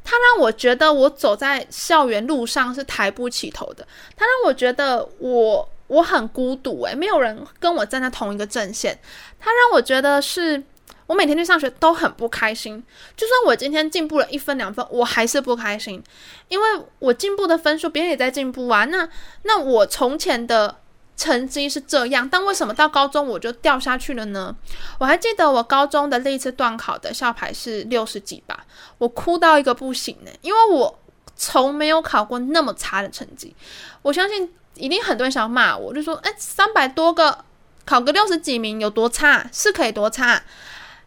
[0.06, 3.86] 他让我觉得我走在校园路上是抬不起头的。
[4.16, 8.98] 他让我觉得我我很孤独，诶，没有人跟我站在同一个阵线。
[9.40, 10.64] 他让我觉得是
[11.08, 12.82] 我每天去上学都很不开心。
[13.18, 16.02] 就算我今天进步了一分两分，我还是不开心，
[16.48, 16.66] 因为
[17.00, 18.86] 我进步的分数别人也在进步啊。
[18.86, 19.10] 那
[19.42, 20.78] 那我从前的。
[21.18, 24.54] 成绩是这样，但为什么到高中我就掉下去了呢？
[25.00, 28.66] 我还记得我高中的那一次段考的校牌是六十几吧，
[28.98, 31.00] 我哭到一个不行呢，因为我
[31.38, 33.56] 从没有考过那么差的成绩。
[34.02, 37.46] 我相信一定很多人想骂我，就说：“哎，三百多个
[37.86, 39.50] 考个六十几名有多差？
[39.54, 40.44] 是可以多差？”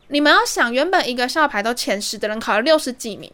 [0.09, 3.31] 你们要想，原本一个校牌都前十的人考了六十几名，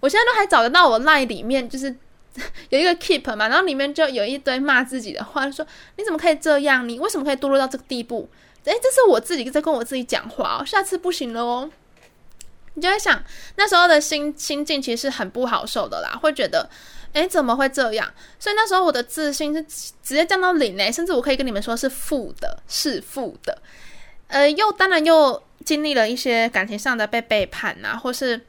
[0.00, 1.96] 我现在都还找得到我 LINE 里面就是。
[2.70, 6.88] 有一个 keep 嘛，然后里面就有一堆骂自己的话，说你怎么可以这样？
[6.88, 8.28] 你为什么可以堕落到这个地步？
[8.64, 11.70] 诶，这是我自己在跟我自己讲话哦，下次不行了哦。
[12.74, 13.22] 你就会想
[13.56, 16.68] 那时候的心心境其实很不好受的啦，会觉得
[17.14, 18.12] 诶，怎么会这样？
[18.38, 23.56] 所以那时候我的自信是直接降到零嘞，甚至我可以跟你们说是负的，是负的。
[24.26, 28.40] 呃，又当然又经历了一些感情上的被背叛啊，或是。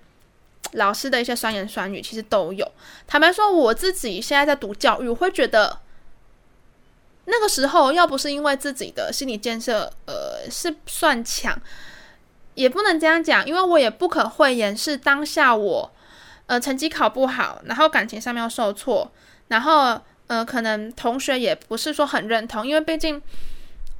[0.73, 2.69] 老师的一些酸言酸语，其实都有。
[3.07, 5.79] 坦白说，我自己现在在读教育，我会觉得
[7.25, 11.59] 那个时候要不是因为自己的心理建设，呃，是算强，
[12.55, 15.91] 也不能这样讲，因为我也不可讳言，是当下我，
[16.47, 19.11] 呃，成绩考不好，然后感情上面受挫，
[19.47, 23.21] 然后，呃，可能同学也不是说很认同，因为毕竟。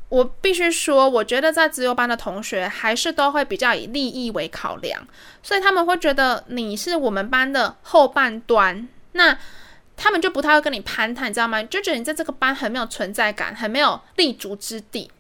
[0.10, 5.08] 我必须说，我觉得在资优班的同学还是都会比较以利益为考量，
[5.43, 9.38] 所以他们会觉得你是我们班的后半段，那
[9.95, 11.62] 他们就不太会跟你攀谈，你知道吗？
[11.62, 15.12] 就觉得你在这个班很没有存在感，很没有立足之地。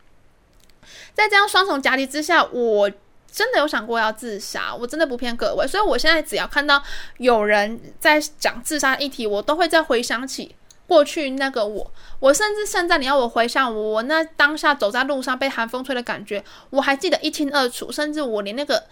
[1.13, 2.89] 在这样双重夹击之下，我
[3.31, 5.67] 真的有想过要自杀，我真的不骗各位。
[5.67, 6.81] 所以我现在只要看到
[7.17, 10.55] 有人在讲自杀议题，我都会再回想起。
[10.89, 18.83] 过去那个我，我甚至现在你要我回想我，那当下走在路上被寒风吹的感觉，我还记得一清二楚，甚至我连那个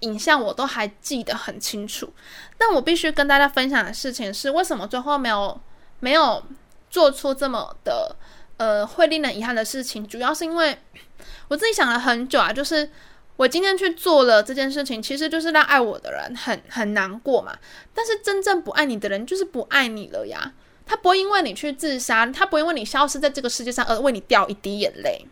[0.00, 2.10] 影像我都还记得很清楚。
[2.56, 5.60] 但我必须跟大家分享的事情是，为什么最后没有
[6.00, 6.42] 没有
[6.88, 8.16] 做出这么的
[8.56, 10.06] 呃会令人遗憾的事情？
[10.08, 10.78] 主要是因为
[11.48, 12.88] 我自己想了很久啊，就是
[13.36, 17.54] 我今天去做了这件事情，其实就是让爱我的人很很难过嘛。
[17.92, 20.52] 但是真正不爱你的人，就是不爱你了呀。
[20.92, 25.26] 他不会因为你去自杀，他不会因为你消失在这个世界上而为你掉一滴眼泪，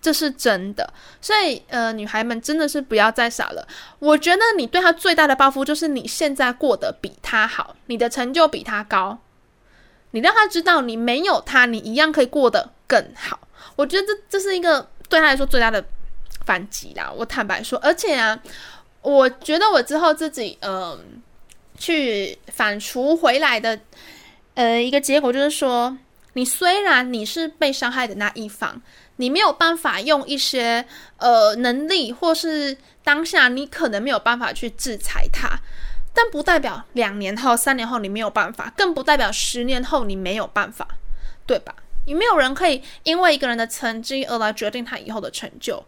[0.00, 0.88] 这是真的。
[1.20, 3.66] 所以，呃，女孩们真的是不要再傻了。
[3.98, 9.18] 我觉得你对他最大的报复就是你现在过得比他好，你的成就比他高，
[10.12, 13.40] 你让他知道你没有他，你一样可以过得更好。
[13.74, 15.84] 我觉得这这是一个对他来说最大的
[16.46, 17.10] 反击啦。
[17.12, 18.40] 我坦白说，而且啊，
[19.02, 21.00] 我觉得我之后自己嗯、呃、
[21.76, 23.76] 去反刍回来的。
[24.60, 25.96] 呃，一个结果就是说，
[26.34, 28.78] 你虽然你是被伤害的那一方，
[29.16, 30.84] 你没有办法用一些
[31.16, 35.48] 呃能力，或是当下你可能没有办法去制裁他，
[36.12, 40.86] 但不代表两年后、三年后你没有办法，更不代表十年后你没有办法，
[41.46, 41.74] 对吧？
[42.04, 45.82] 你没有人可以因为一个人的成绩而来决定他以后的成就，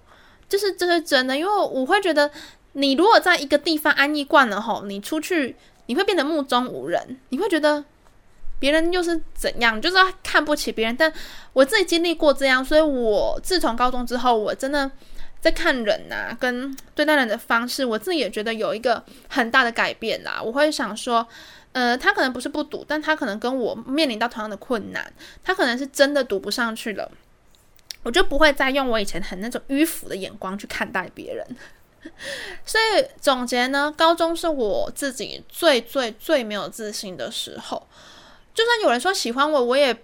[0.48, 1.37] 这是这是真的。
[1.37, 2.30] 因为我会觉得，
[2.72, 7.85] 你如果在一个地方安逸惯了后，你出去你会变得目中无人，你会觉得。
[8.63, 9.83] 别人又是怎样？
[9.83, 11.13] 就是看不起别人，但
[11.52, 14.88] 我自己经历过这样，所以我自从高中之后，我真的
[15.40, 20.40] 在看人呐、跟对待人的方式，我自己也觉得有一个很大的改变啦。
[20.40, 21.27] 我会想说，
[21.73, 27.10] 呃，他可能不是不读，但他可能跟我面临到同样的困难，他可能是真的读不上去了，
[28.04, 31.44] 我就不会再用我以前很那种迂腐的眼光去看待别人。
[32.65, 37.85] 所以总结呢，高中是我自己最最最没有自信的时候。
[38.55, 39.96] 就算有人说喜欢我，我也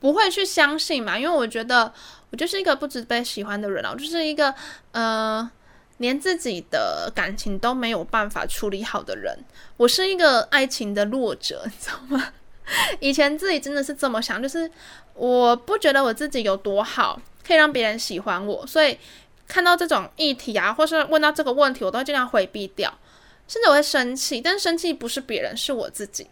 [0.00, 1.92] 不会去相信嘛，因为我觉得
[2.30, 4.54] 我就是一个不值得喜欢的人啊，我就是一个
[4.92, 5.48] 呃，
[5.98, 9.38] 连自己的感情都没有办法处理好的人。
[9.76, 12.32] 我是一个爱情的弱者， 你知道吗？
[13.00, 14.70] 以前自己真的是这么想，就是
[15.14, 18.96] 我不觉得我自己有多好，可以让别人喜欢我，所以
[19.46, 22.92] 看到这种议题啊，或是问到这个问题，我都尽量回避掉，
[23.46, 26.26] 甚至我会生气，但生气不是别人，是我自己。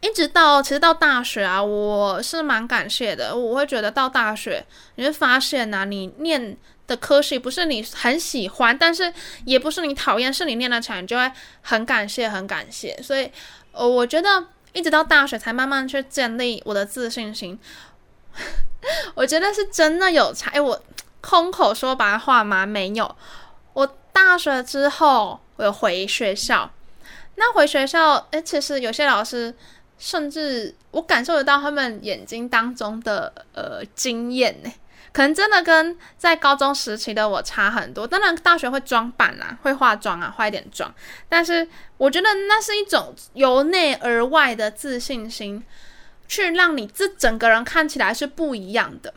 [0.00, 3.36] 一直到其实到大学啊，我是蛮感谢的。
[3.36, 9.12] 我会觉得到大学，你会发现啊，你念的科系不是你很喜欢，但是
[9.44, 11.30] 也不是你讨厌，是你念得起来，你就会
[11.60, 12.98] 很感谢，很感谢。
[13.02, 13.30] 所以，
[13.72, 17.58] 呃，我觉得一直到大学才慢慢去建立我的自信心。
[19.14, 20.50] 我觉得是真的有差。
[20.52, 20.82] 诶，我
[21.20, 22.64] 空口说白话吗？
[22.64, 23.14] 没有。
[23.74, 26.70] 我大学之后，我有回学校。
[27.40, 29.52] 那回学校，诶，其实有些老师。
[30.02, 34.72] 甚至我感受得到他们眼睛当中的呃惊艳呢，
[35.12, 38.06] 可能真的跟在高中时期的我差很多。
[38.06, 40.90] 当然，大学会装扮啦，会化妆啊，化一点妆。
[41.28, 41.68] 但是
[41.98, 45.62] 我觉得那是一种由内而外的自信心，
[46.26, 49.12] 去让你这整个人看起来是不一样的。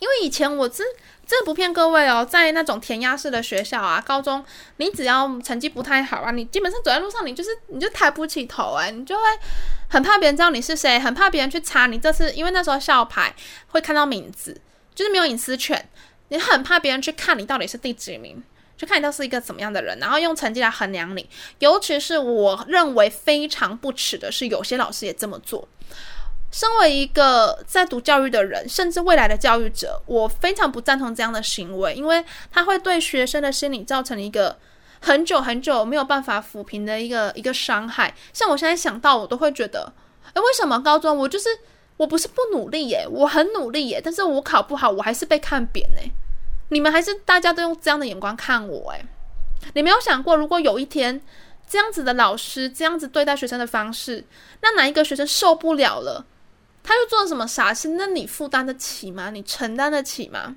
[0.00, 0.84] 因为以前我真
[1.28, 4.42] 真的不骗各位哦，在那种填鸭式的学校啊，高中
[4.78, 9.22] 你只要成绩不太好啊，你基本上走在路上，你就是你就抬不起头哎，你就会
[9.90, 13.34] 很怕别人知道你是谁，很怕别人去查你这次，因为那时候校牌
[13.66, 14.58] 会看到名字，
[14.94, 15.86] 就是没有隐私权，
[16.28, 18.42] 你很怕别人去看你到底是第几名，
[18.78, 21.28] 就看你到底是一个怎么样的人，然后用成绩来衡量你。
[21.58, 25.68] 尤其是我认为非常不耻的是，有些老师也这么做。
[26.50, 34.56] 身为一个在读教育的人，甚至未来的教育者，我非常不赞同这样的行为，因为他会对学生的心理造成一个
[35.00, 38.14] 很久很久没有办法抚平的一个一个伤害。
[38.32, 39.92] 像我现在想到，我都会觉得，
[40.32, 41.48] 诶，为什么高中我就是
[41.98, 46.00] 我不是不努力耶，我很努力耶，但是我考不好，我还是被看扁呢？
[46.70, 49.04] 你们还是大家都用这样的眼光看我诶，
[49.74, 51.20] 你没有想过，如果有一天
[51.68, 54.24] 这样子的老师这样子对待学生的方式，
[54.62, 56.24] 那哪一个学生受不了了？
[56.82, 57.88] 他又做了什么傻事？
[57.88, 59.30] 那你负担得起吗？
[59.30, 60.56] 你承担得起吗？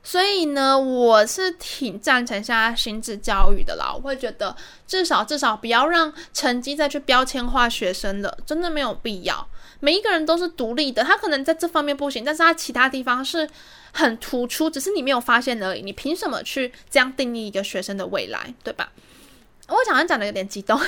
[0.00, 3.92] 所以呢，我是挺赞成现在心智教育的啦。
[3.92, 4.56] 我会觉得，
[4.86, 9.46] 至少至少不要让成绩再去标签化学生了，真的没有必要。
[9.80, 13.46] 每一个人都是独立的，他可能在这方面不行，但是他其他地方是
[13.92, 15.82] 很突出，只是你没有发现而已。
[15.82, 18.90] 你凭什么去这样定义一个学生的未来，对吧？
[19.68, 20.80] 我想讲的有点激动，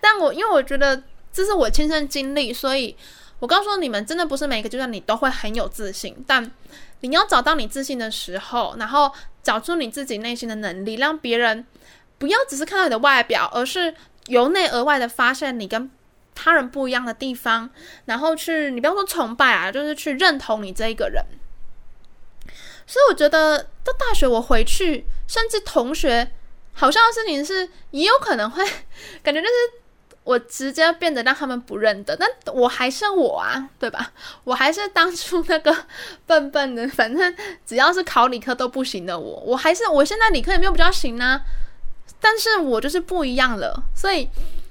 [0.00, 1.02] 但我因为我觉得。
[1.36, 2.96] 这是我亲身经历，所以
[3.40, 6.50] 我告诉你们，真的不是每一个阶段你都会很有自信，但
[7.00, 9.12] 你要找到你自信的时候，然后
[9.42, 11.66] 找出你自己内心的能力，让别人
[12.16, 13.94] 不要只是看到你的外表，而是
[14.28, 15.90] 由内而外的发现你跟
[16.34, 17.68] 他人不一样的地方，
[18.06, 21.22] 然后去，你不要说崇拜啊，就是去认同你这一个人。
[22.86, 26.32] 所以我觉得到大学我回去，甚至同学
[26.72, 28.64] 好像的事情是也有可能会
[29.22, 29.52] 感觉就是。
[30.26, 34.10] 我直接变得让他们不认得，但我还是我啊，对吧？
[34.42, 35.72] 我还是当初那个
[36.26, 37.32] 笨笨的，反正
[37.64, 41.40] 只要是考理科都不行的我，我还是我现在理科也没有比较行啊，
[42.20, 44.28] 但是我就是不一样了，所以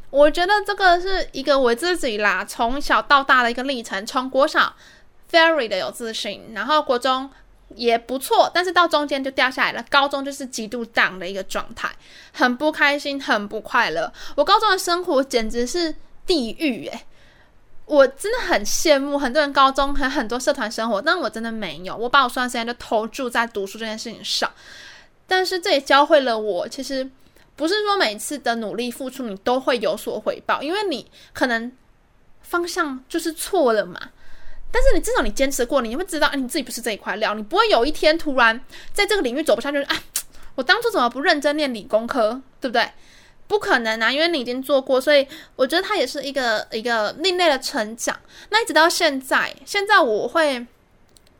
[0.10, 4.76] 我觉得这个是一个我自己啦，从小到大的一个历程，从国小
[5.32, 7.32] very 的有自信，然后国中。
[7.76, 9.86] 也不错，但是到中间就掉下来了。
[9.90, 11.90] 高中就是极度 down 的一个状态，
[12.34, 14.12] 很不开心，很不快乐。
[14.36, 15.94] 我高中的生活简直是
[16.26, 17.06] 地狱诶，
[17.86, 21.96] 我真的很羡慕很多人高中还很多社团生活，但我真的没有。
[21.96, 24.52] 我把我所有时间都投注在读书这件事情上，
[25.28, 27.10] 但是这也教会了我，其实
[27.56, 31.72] 不是说每次的努力付出你都会有所回报，因为你可能
[32.42, 34.00] 方向就是错了嘛。
[34.76, 38.60] 但是你至少你坚持过，你会知道，哎，你自己不是这一块料，你不会有一天突然
[38.92, 39.82] 在这个领域走不下去。
[39.84, 39.96] 啊，
[40.56, 42.86] 我当初怎么不认真念理工科，对不对？
[43.48, 48.20] 不可能啊，因为你已经做过，所以我觉得它也是一个一个另类的成长。
[48.50, 50.68] 那一直到现在，现在我会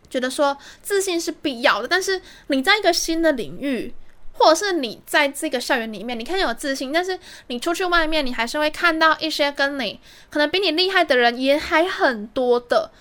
[0.10, 3.94] 觉得说自信是必要的，但是你在一个新的领域，
[4.32, 12.92] 或者是你在这个校园里面，你看有自信，但是你出去外面，你还是会看到一些跟你可能比你厉害的人也还很多的。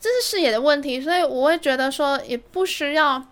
[0.00, 3.22] 这是视野的问题，所以我会觉得说，也不需要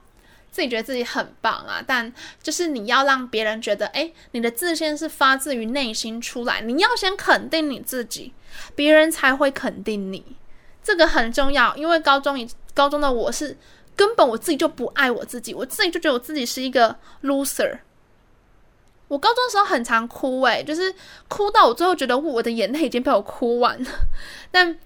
[0.50, 2.12] 自己觉得自己很棒啊，但
[2.42, 8.34] 就是你要让别人觉得，诶，你的自信是发自于内心出来，你要先肯定你自己，
[8.74, 10.36] 别人才会肯定你，
[10.82, 11.74] 这个很重要。
[11.74, 13.56] 因为高中以高中的我是
[13.96, 17.78] 根本我自己就不爱我自己，我自己就觉得我自己是一个 loser。
[19.08, 20.94] 我高中的时候很常哭，诶，就是
[21.28, 23.90] 哭到我最后觉得我的眼泪已经被我哭完了。
[24.50, 24.78] 但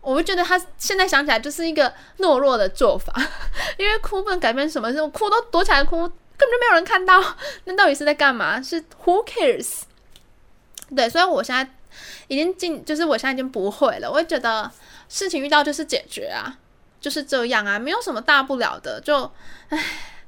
[0.00, 3.12] 我会觉得他现在想起来就是一个懦弱的做法，
[3.78, 7.22] 因为哭不能改变什么，我哭都躲起来哭，根本就没有人看到。
[7.64, 8.60] 那到底是在干嘛？
[8.62, 9.82] 是 who cares？
[10.94, 11.70] 对，所以我现在
[12.28, 14.08] 已经进，就是我现在已经不会了。
[14.08, 14.70] 我会觉得
[15.08, 16.56] 事情遇到就是解决啊。
[17.00, 19.32] 就是这样啊，没有什么大不了的，就，
[19.70, 20.19] 唉，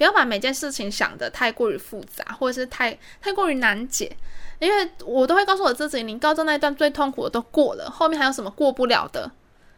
[0.00, 4.10] 不要把每件事情想得太过于复杂，或者是太太过于难解，
[4.58, 9.30] 因为我都会告诉我自己，你高中那一段最痛苦的都过了，后面还有什么过不了的？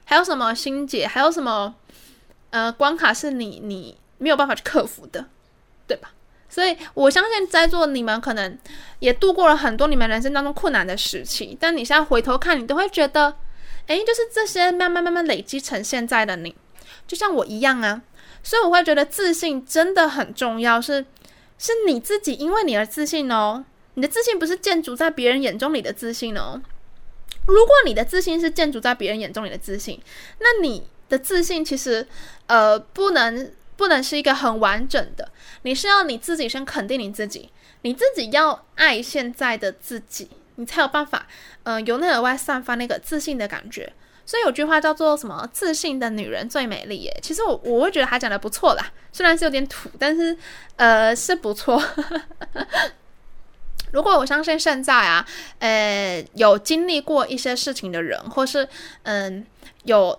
[0.04, 1.08] 还有什么心结？
[1.08, 1.74] 还有什么
[2.50, 5.26] 呃关卡是你你没有办法去克服的，
[5.88, 6.12] 对吧？
[6.48, 8.56] 所以我相信在座你们可能
[9.00, 13.34] 也度过了很多你们人生当中困难的时期，但你现在回头看，你都会觉得。
[13.88, 16.54] 诶，就是这些慢慢慢慢累积成现在的你，
[17.04, 18.00] 就像我一样啊，
[18.43, 21.05] 所以我会觉得自信真的很重要，是
[21.59, 23.64] 是你自己因为你而自信哦。
[23.95, 26.61] 你的自信不是建筑在别人眼中你的自信哦。
[27.47, 30.01] 如果你的自信是建筑在别人眼中你的自信，
[30.38, 32.07] 那你的自信其实
[32.47, 35.30] 呃不能不能是一个很完整的，
[35.62, 37.51] 你是要你自己先肯定你自己，
[37.82, 40.28] 你自己要爱现在的自己。
[40.57, 41.26] 你才有办法，
[41.62, 43.90] 嗯、呃，由内而外散发那个自信的感觉。
[44.24, 45.48] 所以有句话叫做什么？
[45.52, 47.18] 自信的女人最美丽耶。
[47.22, 50.36] 其实我我会觉得他讲的不错啦，虽然是有点土，但是
[50.76, 51.82] 呃是不错。
[53.92, 55.26] 如果我相信现在啊，
[55.58, 58.66] 呃有经历过一些事情的人，或是
[59.02, 59.44] 嗯、
[59.84, 60.18] 有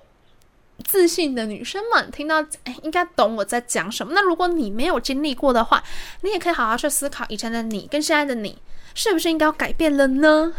[0.83, 2.45] 自信的女生们，听到
[2.83, 4.13] 应该懂我在讲什么。
[4.13, 5.83] 那如果你没有经历过的话，
[6.21, 8.61] 你也可以好好去思考以前的你跟现在的你。
[8.95, 10.53] 是不是应该要改变了呢？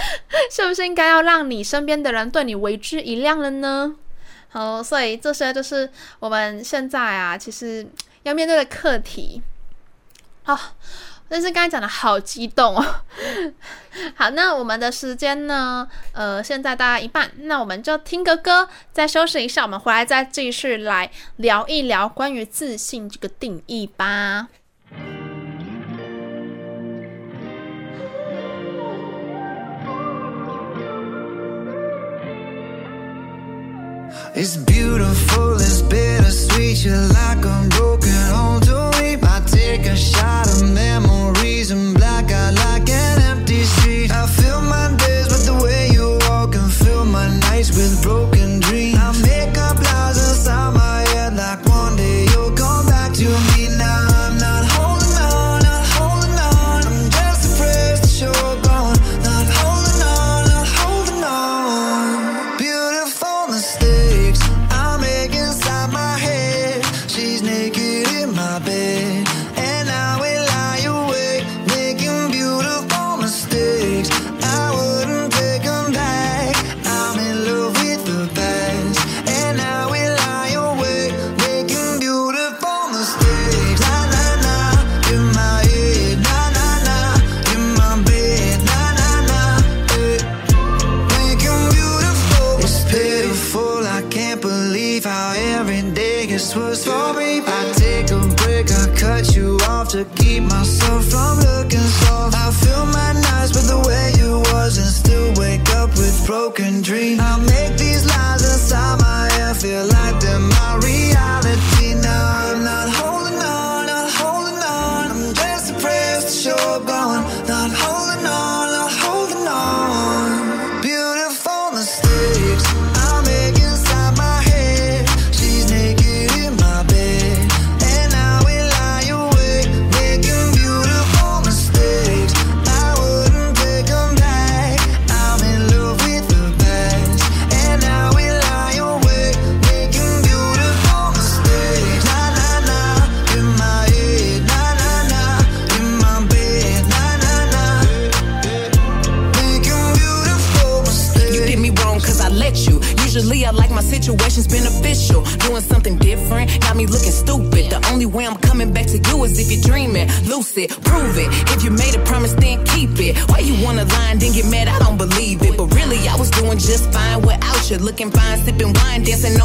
[0.50, 3.94] 是不是应该要让你身边的人对你为之一亮了呢？
[4.50, 7.86] 好，所以这些就是我们现在啊，其实
[8.22, 9.42] 要面对的课题。
[10.44, 10.58] 好，
[11.28, 13.02] 但是刚才讲的好激动哦。
[14.16, 15.86] 好，那我们的时间呢？
[16.12, 24.48] 呃，现在大概一半，那我们就听个歌，再休息一下，我们回来再继续来聊一聊关于自信这个定义吧。
[34.34, 36.84] It's beautiful, it's bittersweet.
[36.84, 39.16] You're like a broken home to me.
[39.22, 42.30] I take a shot of memories and black.
[42.30, 42.77] I like.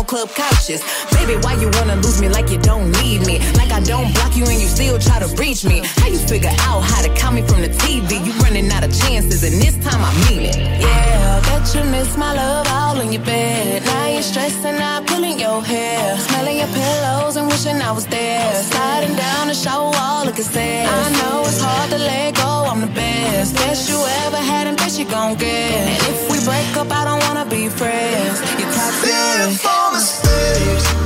[0.03, 0.81] on club couches.
[1.11, 3.39] Baby, why you wanna lose me like you don't need me?
[3.55, 5.81] Like I don't block you and you still try to reach me.
[5.99, 8.25] How you figure out how to call me from the TV?
[8.25, 10.57] You running out of chances, and this time I mean it.
[10.57, 13.83] Yeah, bet you miss my love all in your bed.
[13.85, 18.53] Now you're stressing out, pulling your hair, smelling your pillows and wishing I was there.
[18.63, 20.87] Sliding down the shower wall, looking sad.
[20.89, 22.65] I know it's hard to let go.
[22.71, 25.71] I'm the best, best you ever had, and best you gon' get.
[25.89, 28.39] And if we break up, I don't wanna be friends.
[28.59, 29.72] You're toxic
[30.53, 31.02] days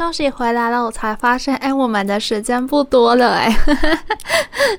[0.00, 3.54] 休息回来了，我才发现，哎，我们的时间不多了，哎，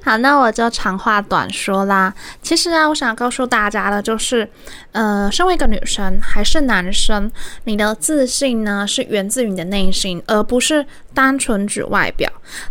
[0.03, 2.11] 好，那我就长话短说啦。
[2.41, 4.49] 其实啊，我想告诉大家的，就是，
[4.93, 7.31] 呃，身为一个女生还是男生，
[7.65, 12.27] 你的自信呢是源自于你的内心，而不是单纯指外表。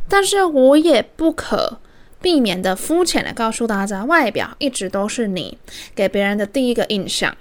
[0.08, 1.78] 但是我也不可
[2.20, 5.56] 避免的肤浅的告诉大家，外表一直都是你
[5.94, 7.32] 给别人的第一个印象。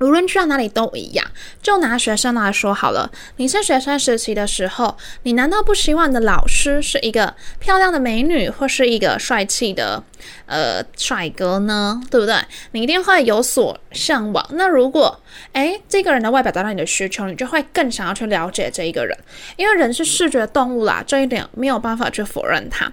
[0.00, 1.26] 无论去到哪里都一样。
[1.62, 10.02] 就拿学生来说好了，你是学生时期的时候，你难道不希望你的老师是一个漂亮的美女，或是一个帅气的
[10.46, 12.00] 呃帅哥呢？
[12.10, 12.36] 对不对？
[12.72, 14.46] 你一定会有所向往。
[14.52, 15.20] 那如果
[15.52, 19.16] 诶这个人的外表达到你的需求，你就会更想要去了解这一个人，
[19.56, 22.92] 因为人是视觉动物啦，这一点没有办法去否认它。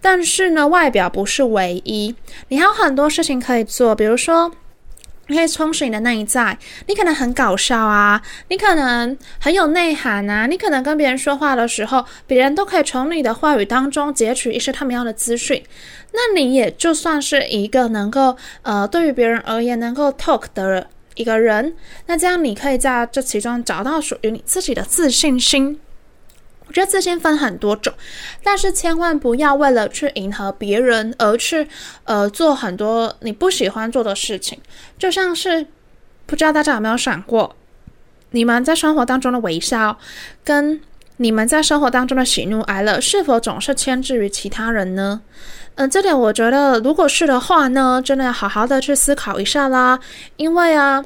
[0.00, 2.14] 但是呢，外表不是唯一，
[2.48, 4.52] 你还有很多事情可以做，比如说。
[5.30, 6.58] 你可以充实你的内在，
[6.88, 15.62] 你可能很搞笑啊，你可能很有内涵啊，你可能跟别人说话的时候，别人都可以从你的话语当中截取一些他们要的资讯，
[16.12, 21.76] 那你也就算是一个能够呃，对于别人而言能够 talk 的一个人，
[22.06, 25.78] 那这样你可以在这其中找到属于你自己的自信心。
[26.70, 27.92] 我觉得自信分很多种，
[28.44, 31.66] 但是千万不要为了去迎合别人而去
[32.04, 34.56] 呃做很多你不喜欢做的事情。
[34.96, 35.66] 就像是
[36.26, 37.56] 不知道大家有没有想过，
[38.30, 39.98] 你们在生活当中的微笑，
[40.44, 40.80] 跟
[41.16, 45.22] 你们在生活当中的喜怒哀乐，是否总是牵制于其他人呢？
[45.74, 49.98] 嗯、这点我觉得，如果是的话呢，真的要好好的去思考一下啦。
[50.36, 51.04] 因为啊。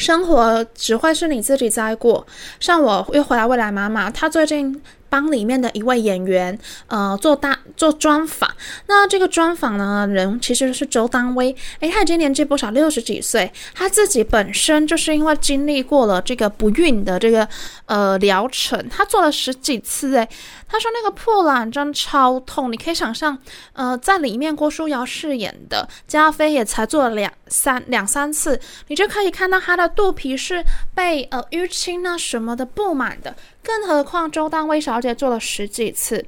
[0.00, 2.26] 生活只会是你自己在过。
[2.58, 4.80] 像我又回来未来妈妈，她最近
[5.10, 8.50] 帮里面的一位演员，呃，做大做专访。
[8.86, 11.54] 那这个专访呢，人其实是周丹薇。
[11.80, 13.52] 诶，他已经年纪不小，六十几岁。
[13.74, 17.46] 他自己本身就是因为经历过了这个不孕的这个
[17.86, 20.16] 呃疗程，他做了十几次。
[20.16, 20.28] 诶，
[20.68, 23.36] 他说那个破卵针超痛，你可以想象，
[23.72, 33.34] 呃，在里面郭书瑶饰演的加菲也才做了两三两三次，你就可以看到她的肚皮是被呃淤青啊什么的布满的。
[33.62, 36.24] 更何况周当威小姐做了十几次，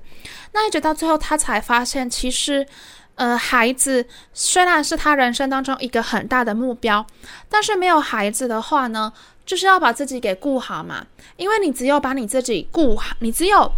[0.52, 2.66] 那一直到最后，她才发现，其实，
[3.14, 7.06] 呃，孩子虽然是她人生当中一个很大的目标，
[7.48, 9.12] 但是没有孩子的话呢，
[9.46, 11.06] 就是要把自己给顾好嘛。
[11.36, 13.72] 因为你只有把你自己顾好，你只有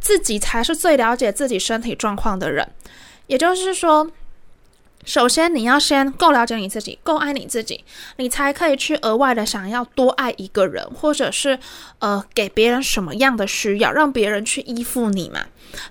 [0.00, 2.68] 自己才是最了解自己身体状况的人。
[3.26, 4.10] 也就是说。
[5.04, 7.84] 首先，你要先够了解你自己，够爱你自己，
[8.16, 11.58] 你才可以去额外的想要多爱一个人，或者是
[11.98, 15.40] 呃给别人什么样的需要，让别人去依附你嘛。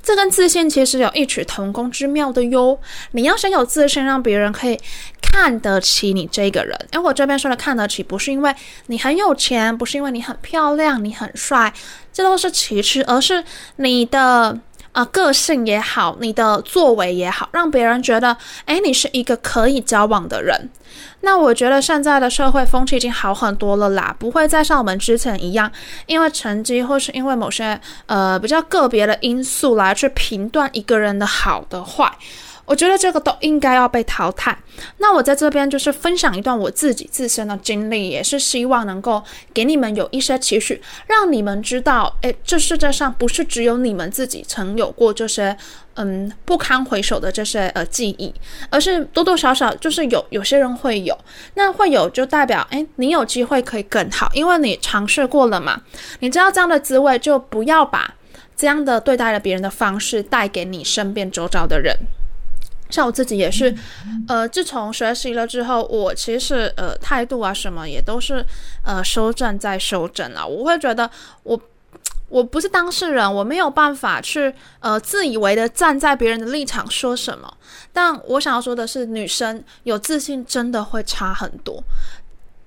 [0.02, 2.80] 这跟自信其实有异曲同工之妙的哟。
[3.12, 4.80] 你要先有自信，让别人可以
[5.22, 6.78] 看得起你这个人。
[6.94, 8.56] 因为我这边说的看得起，不是因为
[8.88, 11.74] 你很有钱，不是因为你很漂亮，你很帅，
[12.14, 13.44] 这都是其次，而是
[13.76, 14.58] 你的。
[14.92, 18.36] 啊、个性也好，你的作为也好，让别人觉得，
[18.66, 20.70] 哎，你是一个可以交往的人。
[21.22, 25.72] 那我觉得现在的社会风气已经好很多了啦，不会再像我们之前一样，
[26.08, 32.12] 因为成绩或是因为某些呃比较个别的因素来去评断一个人的好的坏。
[32.72, 34.58] 我觉得这个都应该要被淘汰。
[35.00, 39.22] 那我在这边就是分享一段我自己自身的经历，也是希望能够
[39.54, 45.58] 给你们有一些期许，让你们知道，诶，这世界上不是只有你们自己曾有过这些
[45.96, 48.34] 嗯不堪回首的这些呃记忆，
[48.70, 51.18] 而是多多少少就是有有些人会有，
[51.56, 55.82] 那会有就代表诶，你有机会可以更好，因为你尝试过了嘛，
[56.22, 58.14] 你知道这样的滋味，就不要把
[58.56, 61.94] 这样的对待了别人的方式带给你身边周遭的人。
[62.92, 63.74] 像我自己也是，
[64.28, 68.46] 呃，自从学习了之后，我其实呃态度啊什么也都是
[68.84, 70.46] 呃修正再修正啊。
[70.46, 71.10] 我会觉得
[71.44, 71.60] 我
[72.28, 77.52] 我不是当事人，我没有办法去呃自以为的站在别人的立场说什么。
[77.94, 81.84] 但我想要说的是，女生有自信真的会差很多，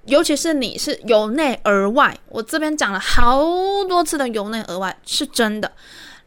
[0.06, 2.18] 尤其是你是由内而外。
[2.28, 3.42] 我这边讲了好
[3.88, 5.70] 多次的由内而外是真的，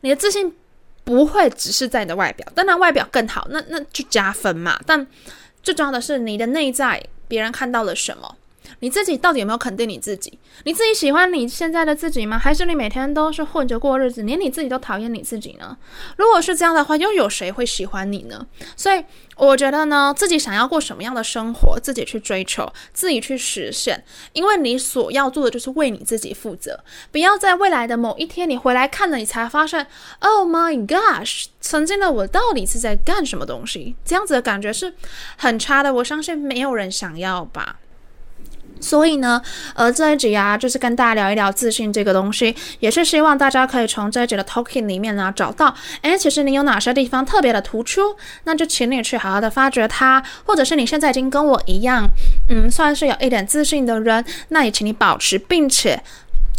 [0.01, 0.55] 你的自信。
[1.07, 4.77] 不会只是在你的外表，当然外表更好，那那就加分嘛。
[4.85, 5.07] 但
[5.63, 8.35] 最重要的是你的内在，别人看到了什么？
[8.79, 10.39] 你自己到底有没有肯定你自己？
[10.63, 12.37] 你自己喜欢你现在的自己吗？
[12.37, 15.77] 还是你每天都是混着过日子，连你自己都讨厌你自己呢？
[16.17, 18.45] 如果是这样的话，又有谁会喜欢你呢？
[18.75, 19.03] 所以
[19.35, 24.03] 我觉得呢，自己想要过什么样的生活，自己去追求，自己去实现，
[24.33, 26.83] 因为你所要做的就是为你自己负责。
[27.11, 29.85] 不要在未来的某一天你回来看了，你才发现
[30.19, 33.95] ，Oh my gosh，曾经的我到底是在干什么东西？
[34.03, 34.93] 这样子的感觉是
[35.37, 35.93] 很差的。
[35.93, 37.77] 我相信没有人想要吧。
[38.79, 39.41] 所以呢，
[39.75, 52.07] 呃，这一集啊，就是跟大家聊一聊自信这个东西，也是希望大家可以从这一集的 talking 里面呢找到，诶，其实你有哪些地方特别的突出，那就请你去好好的发掘它，或者是你现在已经跟我一样，
[52.49, 56.01] 嗯，算是有一点自信的人，那也请你保持，并且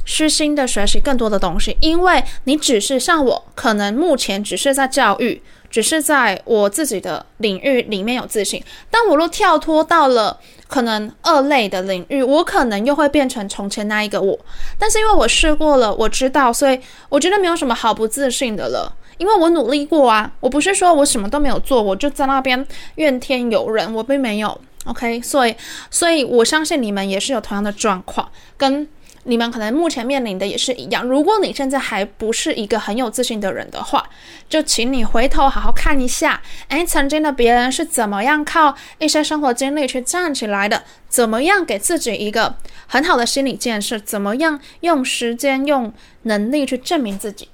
[0.05, 5.41] 虚心的学习更多的东西，因为你只是像我，可能目前只是在教育，
[5.71, 10.39] 只是在我自己的领域里面有自信，但我若跳脱到了。
[10.69, 14.39] 可能二类的领域，我可能又会变成从前那一个我。
[14.79, 18.95] 但是因为我试过了，我知道，所以我觉得没有什么好不自信的了。
[19.17, 22.65] 因为我努力过啊，我不是说我什么都没有做，我就在那边
[22.95, 24.61] 怨天尤人，我并没有。
[24.85, 25.57] OK，所以，
[25.91, 28.87] 所以我相信你们也是有同样的状况，跟。
[29.29, 31.07] 你们可能目前面临的也是一样。
[31.07, 34.09] 如果你现在还不是一个很有自信的人的话，
[34.49, 40.83] 就请你回头好好看一下，哎，曾经的别人是怎么样靠一些生活经历去站起来的？
[41.11, 42.57] 怎么样给自己一个
[42.87, 43.99] 很好的心理建设？
[43.99, 47.49] 怎么样用时间、用能力去证明自己？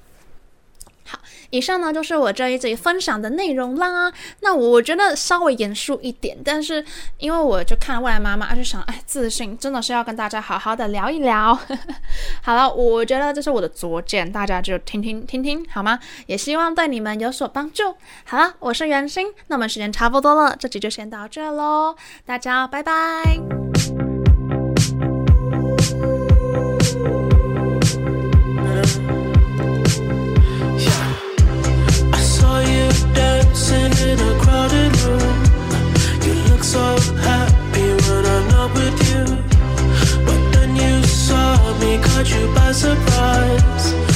[1.50, 4.12] 以上呢就是我这一集分享的内容啦。
[4.40, 6.84] 那我觉得稍微严肃一点，但是
[7.18, 11.58] 因为我就看了未来妈妈，就想，哎，自信真的是要跟大家好好的聊一聊。
[12.42, 15.98] 好了，我觉得这是我的拙见，大家就听听听听好吗？
[16.26, 17.94] 也希望对你们有所帮助。
[18.24, 21.96] 好了，我是袁心，那我们时间差不多了，这集就先到这喽，
[22.26, 24.03] 大家拜拜。
[33.74, 35.36] dancing in a crowded room.
[36.26, 36.86] You look so
[37.28, 39.24] happy when I'm not with you.
[40.26, 44.13] But then you saw me, caught you by surprise.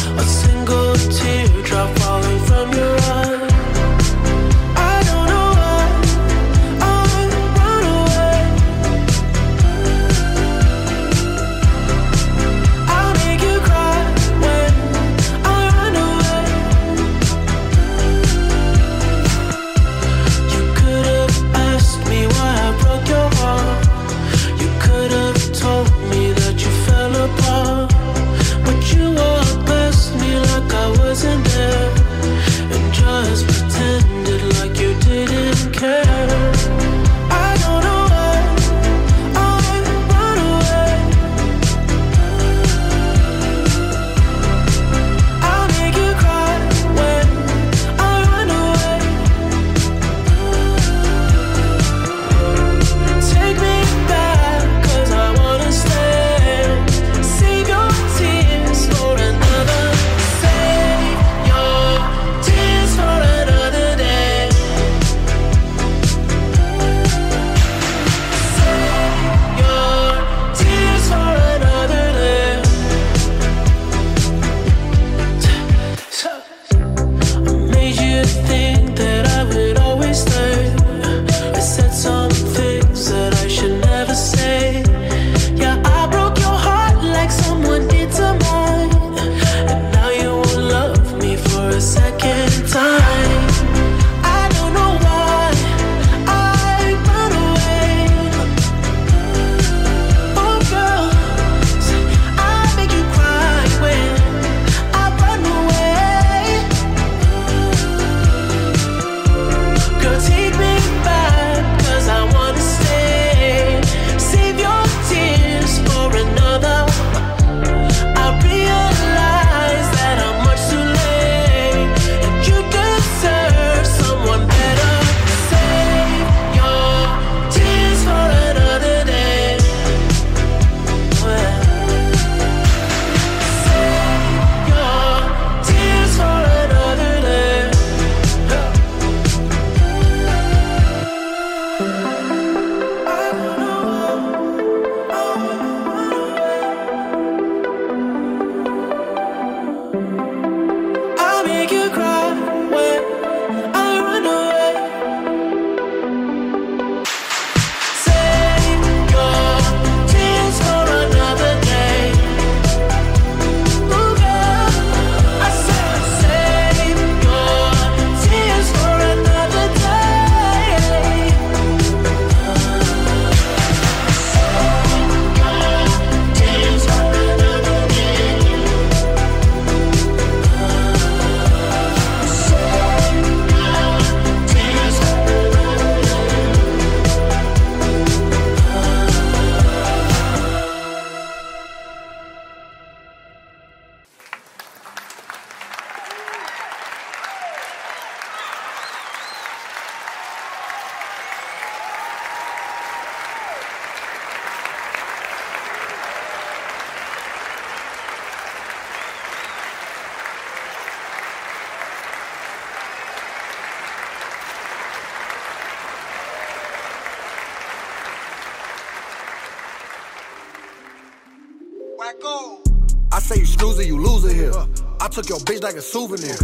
[225.23, 226.37] Took your bitch like a souvenir.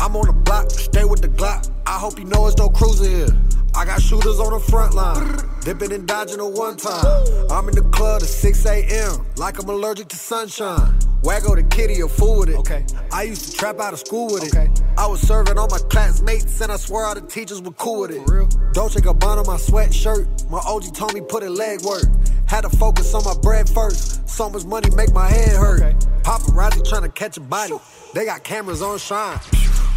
[0.00, 1.68] I'm on the block, stay with the Glock.
[1.84, 3.26] I hope you know it's no cruiser here.
[3.74, 7.04] I got shooters on the front line, dipping and dodging at one time.
[7.50, 10.96] I'm in the club at 6 a.m., like I'm allergic to sunshine.
[11.22, 12.56] Waggo the kitty, a fool with it.
[12.56, 12.84] Okay.
[13.12, 14.82] I used to trap out of school with it.
[14.96, 18.12] I was serving all my classmates, and I swear all the teachers were cool with
[18.12, 18.24] it.
[18.26, 18.48] For real?
[18.72, 20.48] Dolce Gabbana, my sweatshirt.
[20.48, 22.04] My OG told me put in leg work.
[22.46, 24.28] Had to focus on my bread first.
[24.28, 25.80] So much money make my head hurt.
[26.22, 27.74] Paparazzi trying to catch a body.
[28.12, 29.38] They got cameras on shine.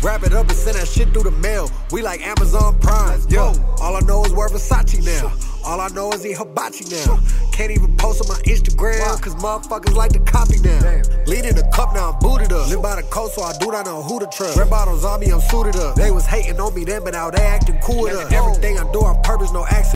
[0.04, 1.70] Wrap it up and send that shit through the mail.
[1.92, 3.20] We like Amazon Prime.
[3.30, 5.32] Yo, all I know is wear Versace now.
[5.66, 7.20] All I know is eat hibachi now.
[7.54, 11.02] Can't even post on my Instagram, cause motherfuckers like to copy now.
[11.26, 12.68] Leading the cup now, I'm booted up.
[12.68, 14.58] Live by the coast, so I do not know who to trust.
[14.58, 15.96] Red bottles on me, I'm suited up.
[15.96, 18.32] They was hating on me then, but now they acting cool with us.
[18.32, 19.84] Everything I do on purpose, no accident.